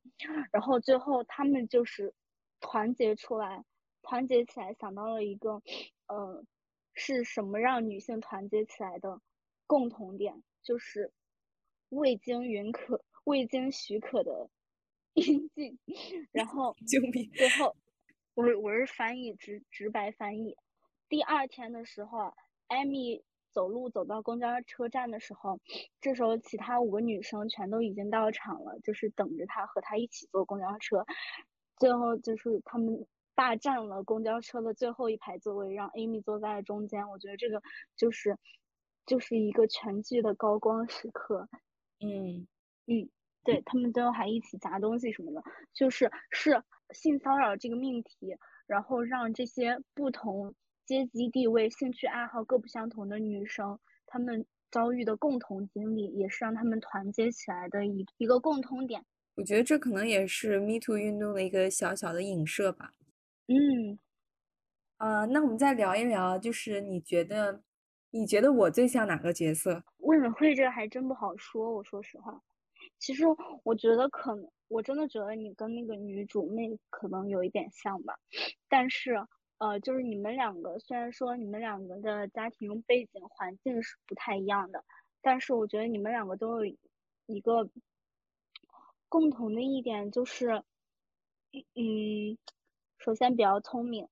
[0.52, 2.14] 然后最后他们就是
[2.60, 3.66] 团结出来，
[4.04, 5.60] 团结起来想到了一个，
[6.06, 6.46] 呃，
[6.94, 9.20] 是什么让女性团结起来的
[9.68, 11.12] 共同点，就是
[11.90, 14.50] 未经允可、未经许可的
[15.14, 15.78] 阴茎，
[16.32, 17.30] 然后 救命！
[17.32, 17.76] 最后，
[18.34, 20.56] 我我是翻译直直白翻译。
[21.10, 22.34] 第二天的时候，
[22.68, 25.60] 艾米走路走到公交车站的时候，
[26.02, 31.06] 这时候其他五个女生全都已经到场了，就是等着她和她一起坐公交车。
[31.78, 37.10] 最后就是他们霸占了公交车的最后一排座位，让艾米坐在了中间。
[37.10, 37.62] 我觉得这个
[37.96, 38.38] 就是
[39.08, 41.50] 就是一个全剧的高光时刻。
[42.00, 42.48] 嗯
[42.86, 43.10] 嗯，
[43.44, 45.42] 对他们最后还一起砸东西什么的，
[45.74, 48.36] 就是是性骚扰这个命题，
[48.68, 50.54] 然后让这些不同。
[50.86, 59.04] 阶级地位、兴趣爱好各不相同的女生，她们遭遇的共同经历，也是让她们团结起来的一一个共通点。
[59.36, 62.94] 我觉得这可能也是 Me Too 运动的一个小小的影射吧。
[63.48, 64.00] 嗯，
[65.00, 67.62] 呃，那我们再聊一聊，就是你觉得，
[68.12, 69.84] 你觉得我最像哪个角色？
[70.00, 71.74] 问委会这个还真不好说。
[71.74, 72.42] 我说实话，
[73.00, 73.24] 其实
[73.64, 78.18] 我觉得可能，我真的觉得你跟那个女主妹可能有一点像吧，
[78.68, 79.16] 但是。
[79.60, 84.86] 呃，就是你们两个虽然说你们两个的家庭背景环境是不太一样的，
[85.20, 86.76] 但是我觉得你们两个都有
[87.26, 87.68] 一个
[89.10, 90.62] 共同的一点，就是，
[91.74, 92.38] 嗯，
[93.00, 94.08] 首先比较聪明。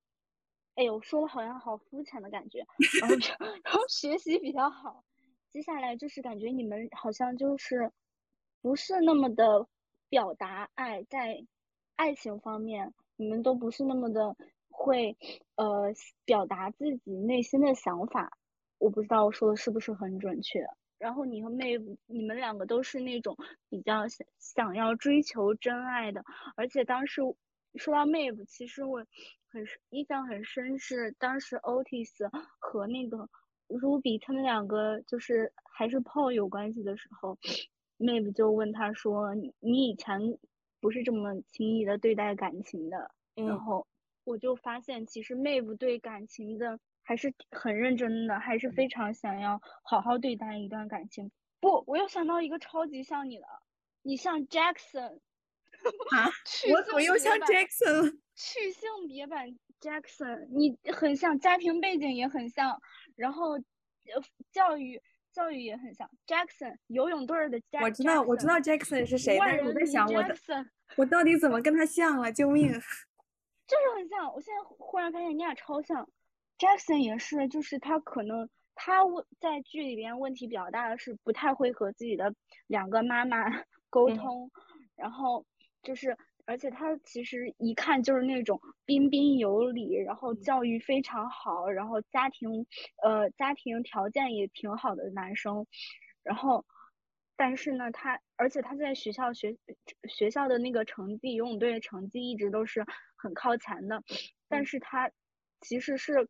[0.75, 2.65] 哎呦，说的好像好肤浅的感觉。
[3.01, 3.15] 然后，
[3.63, 5.03] 然后学习比较好。
[5.51, 7.91] 接下来就是感觉你们好像就是
[8.61, 9.67] 不是那么的
[10.09, 11.45] 表达爱，在
[11.95, 14.35] 爱情方面，你们都不是那么的。
[14.77, 15.15] 会，
[15.55, 15.93] 呃，
[16.25, 18.37] 表达自己内心的想法，
[18.77, 20.59] 我不知道我说的是不是很准确。
[20.97, 23.37] 然后你和妹，你们两个都是那种
[23.69, 26.25] 比较想想要追求真爱的，
[26.57, 27.21] 而且当时
[27.75, 29.05] 说到妹夫，其实我
[29.55, 33.29] 很印象很深，是当时 Otis 和那个
[33.69, 37.37] Ruby 他们两个就是还是炮友关系的时候，
[37.97, 40.19] 妹夫就问他说：“你你以前
[40.81, 43.87] 不是这么轻易的对待感情的。”然后。
[44.27, 51.29] 我就发现，其实妹夫对感情的还是很认真的，还是非常想要好好对待一段感情。
[51.59, 53.45] 不，我又想到一个超级像你的，
[54.01, 55.19] 你像 Jackson。
[56.09, 56.25] 啊？
[56.73, 58.11] 我怎么又像 Jackson 了？
[58.35, 59.47] 去性别版
[59.79, 62.79] Jackson，你很像，家庭背景也很像，
[63.15, 64.21] 然后呃
[64.51, 67.83] 教育教育也很像 Jackson，游泳队的 Jackson。
[67.83, 70.35] 我知道，我知道 Jackson 是谁，但是我在想我的，
[70.97, 72.31] 我到底怎么跟他像了？
[72.31, 72.69] 救命！
[73.67, 76.07] 就是很像，我现在忽然发现你俩超像
[76.59, 82.33] ，Jackson 也是，就是他可能他问在剧里边问题比较大的是不太会和自己的
[82.67, 83.45] 两个妈妈
[83.89, 84.51] 沟通，
[84.95, 85.45] 然后
[85.81, 86.15] 就是
[86.45, 92.65] 而且他其实一看就是那种彬彬有礼，然后教育非常好，然后家庭
[93.03, 95.65] 呃家庭条件也挺好的男生，
[96.23, 96.65] 然后。
[97.37, 99.57] 但是呢，他而且他在学校学
[100.07, 102.85] 学校的那个成绩，游泳队的成绩一直都是
[103.17, 104.01] 很靠前的。
[104.47, 105.11] 但是他
[105.59, 106.29] 其实是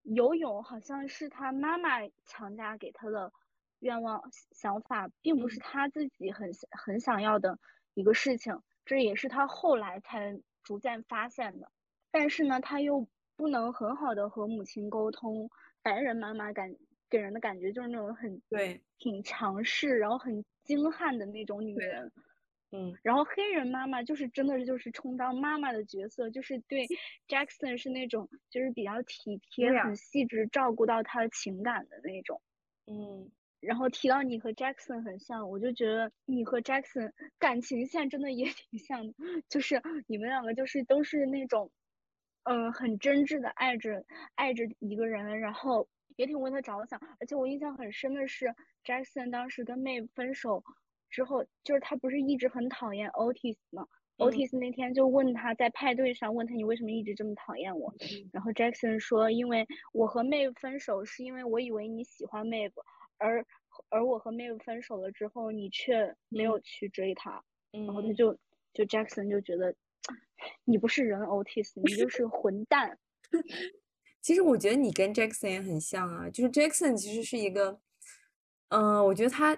[0.00, 3.34] 游泳，好像是他妈妈强加给他的
[3.80, 7.58] 愿望想法，并不是他自己很很想要的
[7.92, 8.62] 一个事情。
[8.84, 11.70] 这也是他后来才逐渐发现的。
[12.10, 15.50] 但是呢，他又不能很好的和母亲沟通，
[15.82, 16.74] 白人妈妈感。
[17.10, 22.10] 给人的感觉就是那种很对，挺强势，然后很精悍的那种女人，
[22.72, 26.84] 嗯，然后黑人妈妈就是真的就是充当妈妈的角色，就是对
[27.28, 32.42] Jackson 是那种就是比较体贴、很细致照顾到他的情感的那种，
[32.86, 33.30] 嗯，
[33.64, 39.14] 然后提到你和 Jackson 很像，我就觉得你和 Jackson 感情线真的也 挺像的，
[39.48, 41.70] 就是你们两个就是都是那种，
[42.44, 44.04] 嗯，很真挚的爱着
[44.34, 45.88] 爱着一个人，然后。
[46.16, 47.00] 也挺为他着想。
[47.18, 48.54] 而且我印象很深的是
[48.84, 50.62] ，Jackson 当时跟 May 分手
[51.10, 53.84] 之后，就是他不是一直很讨厌 Otis 吗
[54.18, 57.92] ？Otis 那天就问他在派对上问他你为什么一直这么讨厌我？
[58.32, 62.70] 然后 Jackson 说因为我和 May 分手是因为我以为你喜欢 May，
[63.18, 63.44] 而
[63.88, 67.42] 而我和 May 分手了之后你却没有去追她，
[67.72, 68.36] 然后他就
[68.72, 69.74] 就 Jackson 就觉得
[70.64, 72.98] 你不是人 Otis，你就 是混蛋。
[74.20, 77.80] 其实我觉得你跟 Jackson 也很像啊，就是 Jackson 其实是一个，
[78.68, 79.56] 嗯，我觉得他。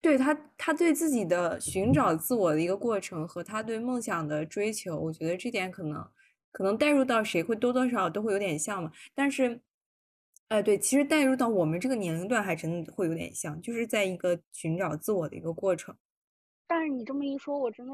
[0.00, 6.08] 对他，他对自己的寻找自我的一个过程和他对梦想的追求，我觉得这点可能
[6.52, 8.92] 可能带入到谁会多多少少都会有点像嘛。
[9.12, 9.60] 但是，
[10.48, 15.96] 哎，对，其实带入到我们这个年龄段还真的会有点像，就是在一个寻找自我的一个过程。
[16.66, 17.92] 但是你这么一说，我真的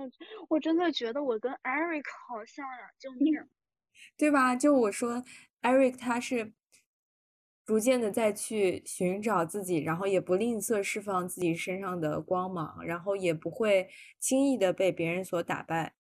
[0.48, 3.34] 我真的觉得我跟 Eric 好像呀，救命，
[4.16, 4.54] 对吧？
[4.56, 5.24] 就我说
[5.62, 6.52] Eric 他是。
[7.66, 13.88] 逐渐的在去寻找自己，然后也不吝啬释放自己身上的光芒，然后也不会
[14.20, 15.94] 轻易的被别人所打败。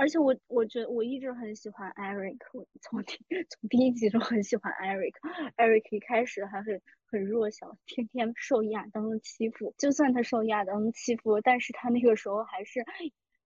[0.00, 2.38] 而且我我觉得我一直很喜欢 Eric，
[2.80, 3.18] 从第
[3.50, 5.12] 从第一集就很喜欢 Eric。
[5.56, 9.74] Eric 一开始还很很弱小，天天受亚当的欺负。
[9.76, 12.82] 就算他受亚当的欺负，但是他那个时候还是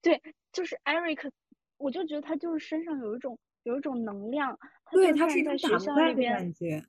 [0.01, 1.31] 对，就是 Eric，
[1.77, 3.37] 我就觉得他就是身上有一种。
[3.65, 4.59] 有一种能量，
[4.93, 6.85] 对他是在学校里边，感觉，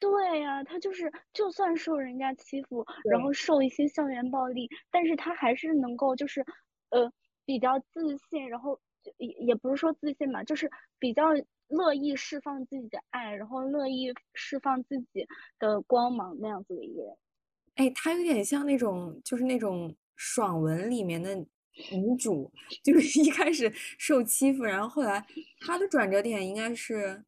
[0.00, 6.44] 对呀，他就是就算受人家欺负，然后受一些校园暴力，但是他还是能够就是，
[6.90, 7.12] 呃，
[7.44, 8.80] 比较自信，然后
[9.18, 11.24] 也也不是说自信吧，就是比较
[11.68, 15.26] 乐意释放自己的爱，然后乐意释放自己
[15.58, 17.16] 的光芒那样子的一个人。
[17.76, 21.46] 哎，他有点像那种就是那种爽文里面的。
[21.90, 22.48] 女主
[22.84, 23.68] 就是一开始
[23.98, 25.26] 受欺负，然后后来
[25.58, 27.24] 他的转折点应该是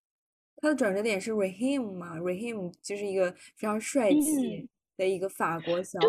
[0.59, 6.09] 他的转折点是 Rahim 嘛，Rahim 就是一个非常帅气的一个法国小伙，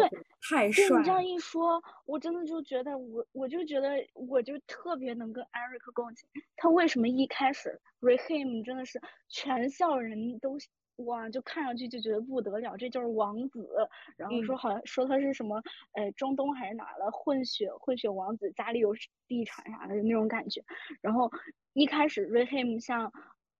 [0.49, 0.99] 太帅。
[0.99, 6.29] 你这样一说，我真的就觉得我我就觉得我就特别能跟 Eric 共情。
[6.55, 10.57] 他为什么一开始 Rehim 真的是全校人都。
[11.05, 13.69] 哇，就看上去就觉得不得了，这就是王子。
[14.15, 15.61] 然后说好像说他是什么，
[15.93, 18.95] 呃，中东还是哪的混血混血王子，家里有
[19.27, 20.59] 地产啥的那种感觉。
[20.99, 21.31] 然后
[21.73, 23.13] 一开始 Rahim 向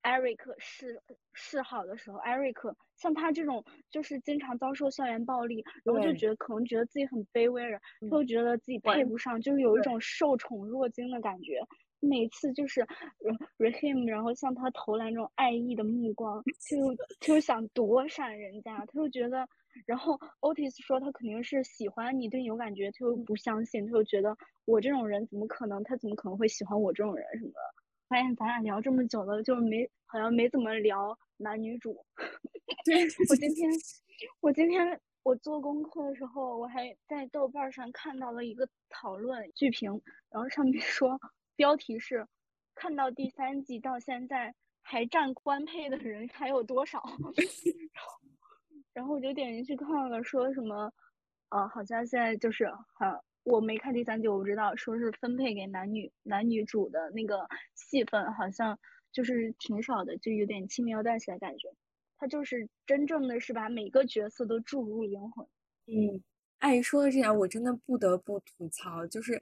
[0.08, 1.01] Eric 示
[1.34, 7.78] 示好的时候，Eric 像他这种就是经常遭受校园暴力，然后就觉得可能觉得自己很卑微人，
[8.10, 11.60] 他就觉得自己配不上，就是有一种受宠若惊的感觉。
[11.99, 12.86] 每次就是
[13.58, 19.45] Rahim，然后向他投来那种爱意的目光，就就想躲闪人家，他就觉得，
[19.86, 27.60] 然后 Otis 说他肯定是喜欢你，对你有感觉，他又不相信，他又觉得我这种人怎么可能，他怎么可能会喜欢我这种人什么的。
[28.08, 32.05] 发现咱俩聊这么久了，就没好像没怎么聊男女主。
[32.86, 33.70] 对我今天，
[34.41, 41.20] 我今天我做功课的时候，我还在豆瓣上看到了一个讨论剧评，然后上面说。
[41.55, 42.28] 标题是，
[42.76, 44.53] 看到第三季到现在
[44.84, 47.03] 还占官配的人还有多少？
[48.93, 50.93] 然后我就点进去看了，说什么，
[51.49, 58.78] 呃，好像现在就是，哈，我没看第三季，我不知道，说是分配给男女男女主的那个戏份，好像
[59.12, 61.70] 就是挺少的，就有点轻描淡写的感觉。
[62.18, 65.48] 他就是真正的是把每个角色都注入灵魂。
[65.86, 66.22] 嗯，
[66.60, 69.41] 哎，说到这点，我真的不得不吐槽，就是。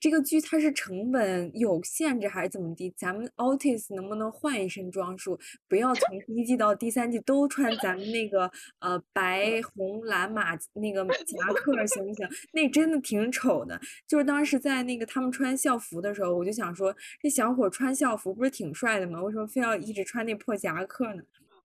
[0.00, 2.88] 这个剧它是成本有限制还是怎么地？
[2.96, 5.38] 咱们 Otis 能不能换一身装束，
[5.68, 12.28] 不要从第一季到第三季都穿咱们那个呃白红蓝马那个夹克，行不行？
[12.52, 13.80] 那真的挺丑的。
[14.06, 19.20] 就是当时在那个他们穿校服的时候，我就想说，这小伙穿校服不是挺帅的吗？
[19.22, 21.22] 为什么非要一直穿那破夹克呢？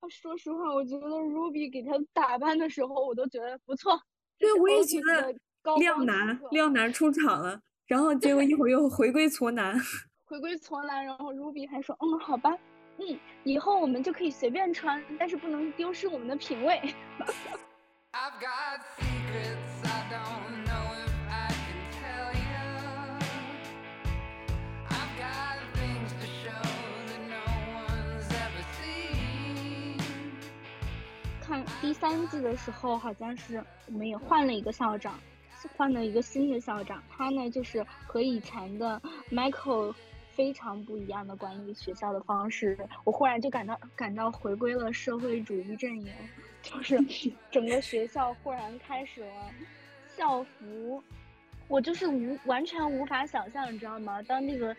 [0.10, 3.98] 说实话，我觉得 Ruby 给他打扮的时候，我都觉得不错。
[4.38, 5.34] 对，我也觉得
[5.80, 7.62] 靓男靓男出场了。
[7.86, 9.78] 然后结果一会儿又回归矬男，
[10.26, 11.06] 回归矬男。
[11.06, 12.50] 然后 Ruby 还说：“嗯，好吧，
[12.98, 16.82] 嗯，以后我们就可以随便穿，但是不能丢失我们的品味。”
[31.46, 35.20] 看第三季的时候，好像是我们也换了一个校长。
[35.70, 39.02] 换了一个新的校长，他呢就是和以前的
[39.32, 39.94] Michael
[40.32, 42.78] 非常不一样的管理学校的方式。
[43.04, 46.12] 我忽然就感到感到回归了社会主义阵营，
[46.62, 47.00] 就是
[47.52, 49.52] 整个学校忽然开始了
[50.16, 51.04] 校服，
[51.68, 54.22] 我就是无完全无法想象，你知道吗？
[54.24, 54.76] 当那个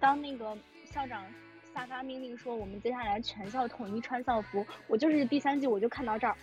[0.00, 1.24] 当那个校长
[1.74, 4.64] 下发命令说我们接下来全校统一穿校服。
[4.86, 6.36] 我就是第三季我就看到这儿，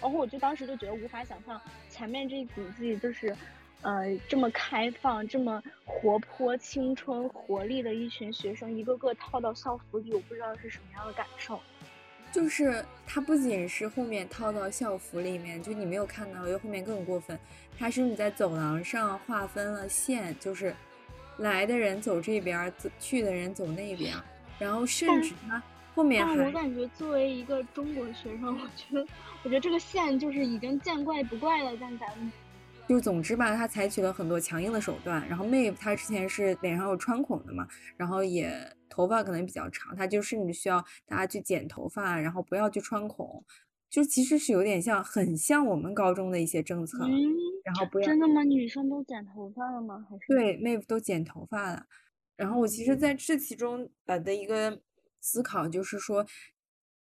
[0.00, 1.60] 然后我就当时就觉得无法想象
[1.90, 3.36] 前面这几季就是，
[3.82, 11.60] 呃，这么开放、这么活泼、青春活力的一群学生，一个个套到校服里，我不知道是什么样的感受。
[12.30, 17.38] 就是他不仅是后面套到校服里面，就你没有看到，又后面更过分，
[17.78, 20.74] 他是你在走廊上划分了线，就是
[21.38, 24.14] 来的人走这边，去的人走那边，
[24.58, 25.62] 然后甚至他
[25.94, 26.46] 后面还。
[26.46, 29.06] 我感觉作为一个中国学生，我觉得，
[29.44, 32.30] 我觉得这个线就是已经见怪不怪了，但咱们。
[32.88, 35.28] 就总之吧，他采取了很多强硬的手段。
[35.28, 38.50] 然后 Maeve 他之前是脸上有穿孔的嘛，然后也
[38.88, 43.44] 头发可能比较长，他就甚至需要大家去剪头发，然后不要去穿孔，
[43.90, 46.96] 就其实是有点像，很像我们高中的一些政策。
[47.04, 47.12] 嗯，
[47.62, 48.42] 然后不要真的吗？
[48.42, 50.06] 女生都剪头发了吗？
[50.08, 51.84] 还是对，Maeve 都剪头发了。
[52.38, 54.80] 然后我其实在这其中呃的一个
[55.20, 56.24] 思考就是说。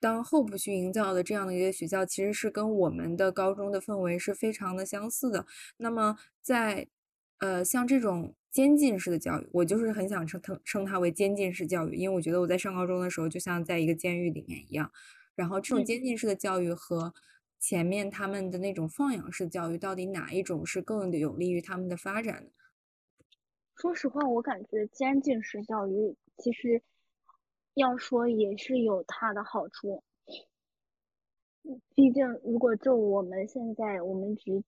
[0.00, 5.44] 当 Hope 去营造的这样的一个学校，其实是跟我们的高中的氛围是非常的相似的。
[5.78, 6.86] 那么，在
[7.38, 14.88] 呃像这种监禁式的教育，我就是很想称称称它为监禁式教育，因为我觉得我在上高中的时候就像在一个监狱里面一样。
[15.34, 17.12] 然后，这种监禁式的教育和
[17.58, 22.52] 前面他们的那种放养式教育，到底哪一种是更有利于他们的发展的？
[23.78, 26.82] 说实话，我感觉监禁式教育其实。
[27.74, 30.02] 要说也是有它的好处，
[31.94, 34.64] 毕竟如果就我们现在我们只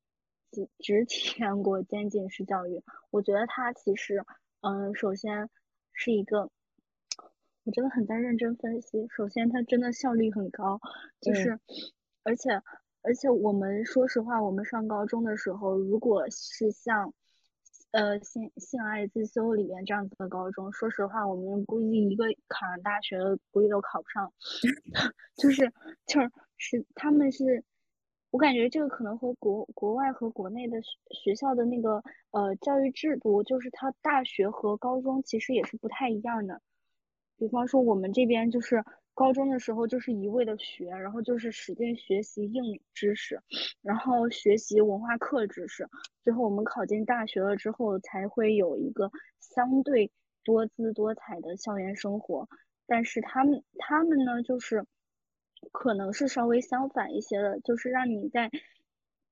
[0.52, 4.24] 只只体验过监禁式教育，我觉得它其实，
[4.61, 5.50] 嗯，首先
[5.92, 6.52] 是一个，
[7.64, 9.08] 我真的很在认真分析。
[9.08, 10.80] 首先，它真的效率很高，
[11.20, 11.58] 就是，
[12.22, 12.62] 而且
[13.02, 17.12] 而且我们说实话，我们上高中的时候，如果是像。
[17.93, 24.32] 呃，性性爱自修里面这样子的高中，说实话，我们估计一个考上大学的估计都考不上，
[25.36, 25.72] 就是
[26.07, 27.64] 就是是他们是，
[28.30, 36.61] 我感觉这个可能和国国外和国内的学学校的那个呃教育制度，就是它大学和高中其实也是不太一样的，
[37.36, 38.84] 比方说我们这边就是。
[39.14, 43.40] 高中的时候就是一味的学，然后就是使劲学习硬知识，
[43.82, 45.88] 然后学习文化课知识，
[46.22, 50.11] 最后我们考进大学了之后才会有一个相对
[50.42, 52.48] 多姿多彩的校园生活。
[52.86, 54.84] 但是他们他们呢，就是
[55.70, 58.50] 可能是稍微相反一些的，就是让你在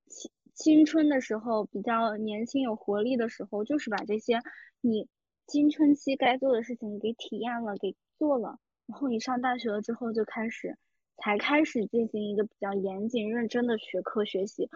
[0.06, 4.40] 青青春的时候比较年轻有活力的时候，就是把这些
[4.80, 5.08] 你
[5.46, 8.58] 青春期该做的事情给体验了，给做了。
[8.88, 10.76] 然后你上大学了之后就开始，
[11.18, 14.70] 才开始进行一个比较严谨认真的学科学习，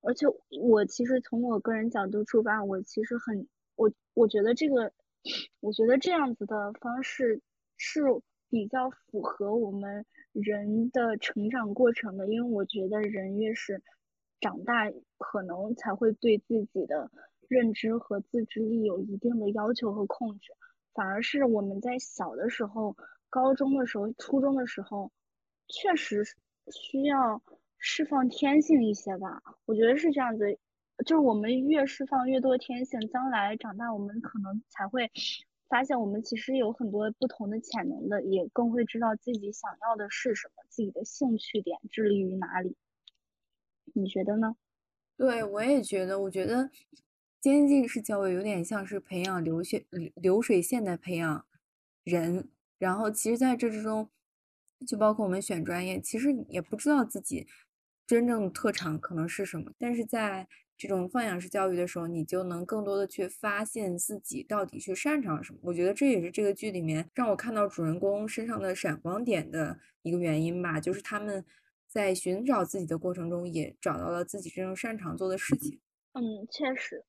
[0.00, 0.26] 而且
[0.58, 3.46] 我其实从我个人角度出发，我其实很
[3.76, 4.90] 我我觉得这个，
[5.60, 7.42] 我觉得这样子的方式
[7.76, 8.00] 是
[8.48, 13.82] 比较符合我们人的成长过程的，因为我觉得人越是
[14.40, 17.10] 长大，可能才会对自己的
[17.48, 20.52] 认知和自制力有一定的要求和控制，
[20.94, 22.96] 反而是我们在小的时候。
[23.32, 25.10] 高中的时候，初中的时候，
[25.66, 26.22] 确实
[26.70, 27.42] 需要
[27.78, 29.42] 释放天性一些吧。
[29.64, 30.58] 我觉得是这样子，
[31.06, 35.10] 就是我们越释放越多天性，将来长大我们可能才会
[35.66, 42.76] 发现我们其实有很多不同的潜能的，也更会知道自己想要的是什么，自己的兴趣点致力于哪里。
[43.94, 44.56] 你觉得呢？
[45.16, 46.20] 对，我也觉得。
[46.20, 46.70] 我觉得
[47.40, 51.46] 监禁式教育有点像是培养流血流水线的培养
[52.04, 52.50] 人。
[52.82, 54.10] 然后，其实在这之中，
[54.84, 57.46] 就包括我们选专业，其实也不知道自己
[58.08, 59.70] 真正特长可能是什么。
[59.78, 65.60] 但是在这种放养式教育的时候，你就能更多的去发现自己到底去擅长什么。
[65.62, 71.44] 我觉得这也是这个剧里面让我看到主人公身上的闪光点的一个原因吧，就是他们
[71.86, 75.78] 在寻找自己的过程中，也找到了自己真正擅长做的事情。
[76.14, 77.04] 嗯，确实。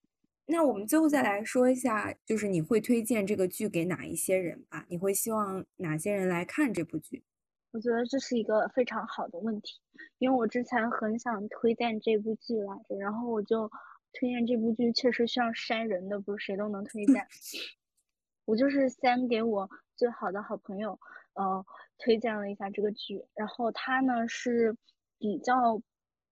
[0.47, 4.85] 那我们最后再来说一下，就是你会推荐这个剧给哪一些人吧？
[4.89, 7.23] 你会希望哪些人来看这部剧？
[7.71, 9.79] 我觉得这是一个非常好的问题，
[10.19, 13.69] 因为我之前很想推荐这部剧来着，然后我就
[14.11, 17.25] 推荐这部剧，确实需要筛人的，不是谁都能推荐。
[18.45, 20.99] 我就是先给我最好的好朋友，
[21.33, 21.65] 呃，
[21.97, 24.75] 推荐了一下这个剧，然后他呢是
[25.17, 25.81] 比较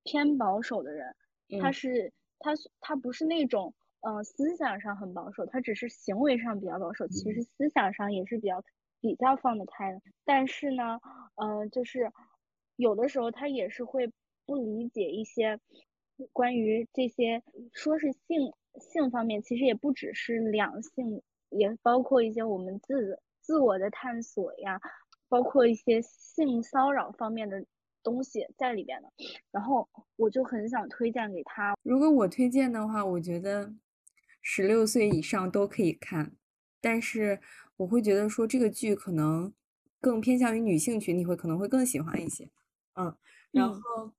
[0.04, 1.16] 偏保守的人，
[1.62, 2.52] 他是他
[2.82, 3.74] 他不是那种。
[4.02, 8.64] 嗯，思想上很保守，他只是行为上比较保守，其实思想上也是比较
[9.00, 10.02] 比较放得开的。
[10.26, 11.00] 但是呢，
[11.36, 12.12] 嗯，就是
[12.76, 14.12] 有的时候他也是会
[14.46, 15.60] 不理解一些
[16.34, 17.42] 关于这些
[17.74, 24.80] 说是性性方面，其实也不只是两性，也包括一些我们自自我的探索呀，
[25.30, 27.64] 包括一些性骚扰方面的
[28.04, 29.10] 东西在里边的。
[29.52, 31.76] 然后我就很想推荐给他。
[31.84, 33.72] 如果我推荐的话，我觉得
[34.42, 36.36] 十六岁以上都可以看，
[36.80, 37.40] 但是
[37.78, 39.54] 我会觉得说这个剧可能
[40.00, 42.50] 更偏向于女性群体会可能会更喜欢一些。
[42.96, 43.16] 嗯，
[43.52, 44.14] 然后。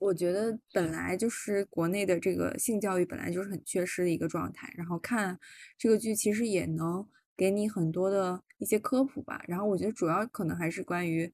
[0.00, 5.40] 我觉得本来就是国内的这个性教育本来就是很缺失的一个状态，然后看
[5.76, 7.04] 这个剧其实也能
[7.36, 9.42] 给你很多的一些科普吧。
[9.48, 11.32] 然后我觉得主要可能还是关于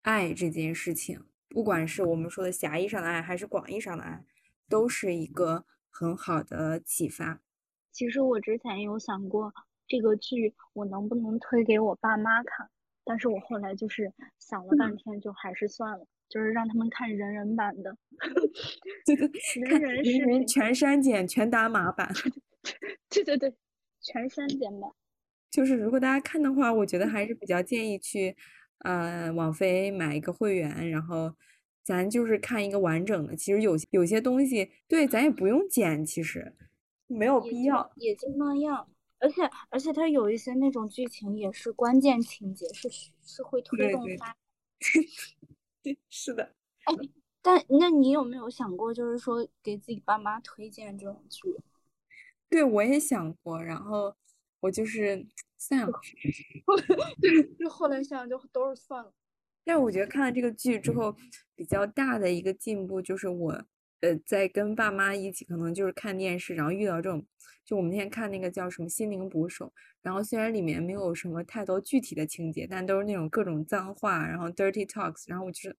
[0.00, 4.24] 爱这件事情，不管是我们说的狭义上的爱还是广义上的爱，
[4.70, 7.42] 都是一个很好的启发。
[7.98, 9.52] 其实我之前有想过
[9.88, 12.70] 这个剧我能不能推给我爸妈看，
[13.04, 16.06] 但是我后来就是想了半天，就还是算了。
[16.28, 17.96] 就是让他们看人人版的，
[19.66, 22.08] 人人视频全删减全打码版，
[23.10, 23.52] 对对对，
[24.00, 24.88] 全删减版。
[25.50, 28.36] 就是如果大家看的话，我觉得还是比较建议去，
[28.84, 31.34] 呃，网飞买一个会员，然后
[31.82, 33.34] 咱就是看一个完整的。
[33.34, 36.54] 其实有有些东西，对，咱也不用剪，其实
[37.08, 38.88] 没有必要，也就那样。
[39.18, 42.88] 而且而且它有一些那种剧情也是关键情节，是
[43.24, 44.36] 是会推动发。
[46.08, 46.54] 是的，
[46.84, 46.94] 哎，
[47.42, 51.56] 但那你有没有想过，就是说给自己爸妈推荐这种剧？
[52.48, 54.14] 对，我也想过，然后
[54.60, 56.00] 我就是算了，
[57.58, 59.12] 就后来想就都是算了。
[59.64, 61.16] 但我觉得看了这个剧之后，
[61.54, 63.64] 比较大的一个进步就是我，
[64.00, 67.26] 呃，在跟爸妈一起，可能就是看电视，然后遇到这种，
[67.64, 69.66] 就我们那天看那个叫什么《心灵捕手》，
[70.02, 75.76] 然后虽然里面没有什么太多具体的情节，但都是那种各种脏话，然后 dirty talks，然后我就是，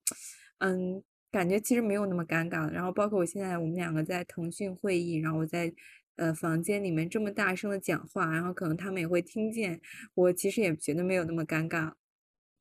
[0.57, 1.01] 嗯，
[1.31, 2.71] 感觉其实没有那么尴尬了。
[2.71, 5.73] 然后包括我现在我们两个在腾讯会议，然后我在
[6.17, 9.79] 呃房间里面这么大声的讲话，然后可能他们也会听见，
[10.13, 11.93] 我其实也觉得没有那么尴尬。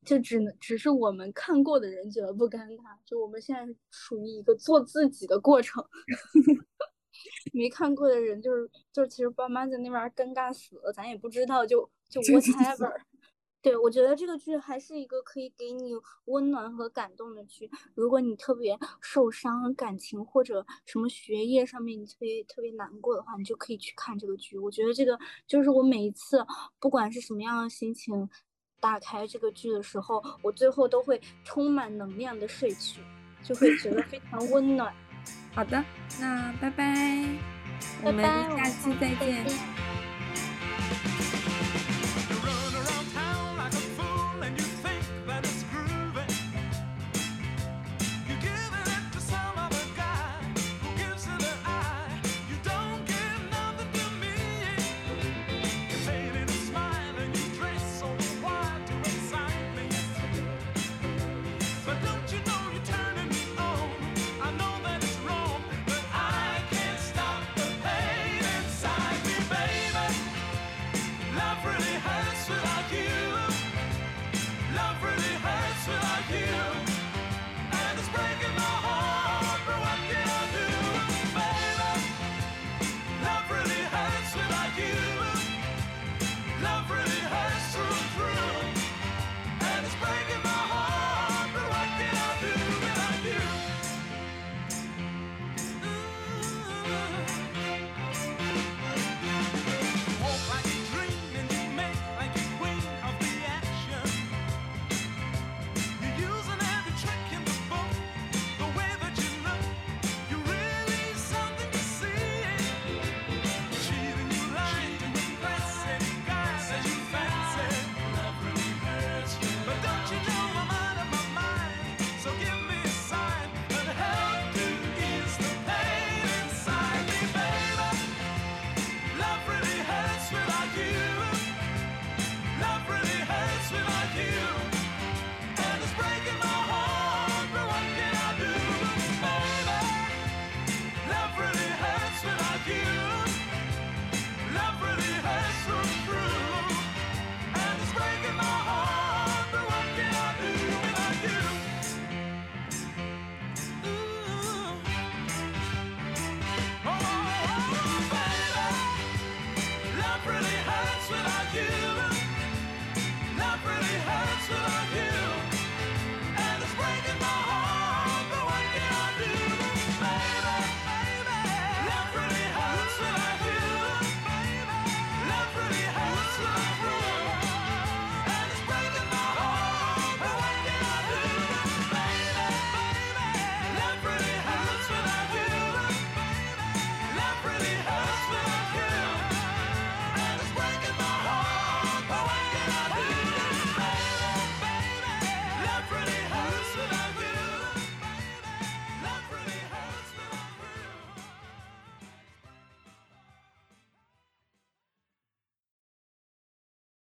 [0.05, 5.83] 就只能只是我们看过的人觉得不尴尬，就我们现在属于一个做自己的过程。
[7.53, 12.93] 没看过的人就是就是，其实爸妈在那边尴尬死了，咱也不知道，就就 whatever。
[13.61, 15.91] 对，我觉得这个剧还是一个可以给你
[16.25, 17.69] 温暖和感动的剧。
[17.93, 24.57] 如果你特别受伤，感情或者什么学业上面你特别特别难过的话，你就可以去看这个剧。
[24.57, 26.45] 我觉得这个就是我每一次
[26.79, 28.29] 不管是什么样的心情。
[28.79, 33.01] 打开这个剧的时候，我最后都会充满能量的睡去，
[33.43, 34.93] 就会觉得非常温暖。
[35.53, 35.83] 好的，
[36.19, 37.27] 那拜拜，
[38.03, 38.23] 我们
[38.57, 39.88] 下期再见。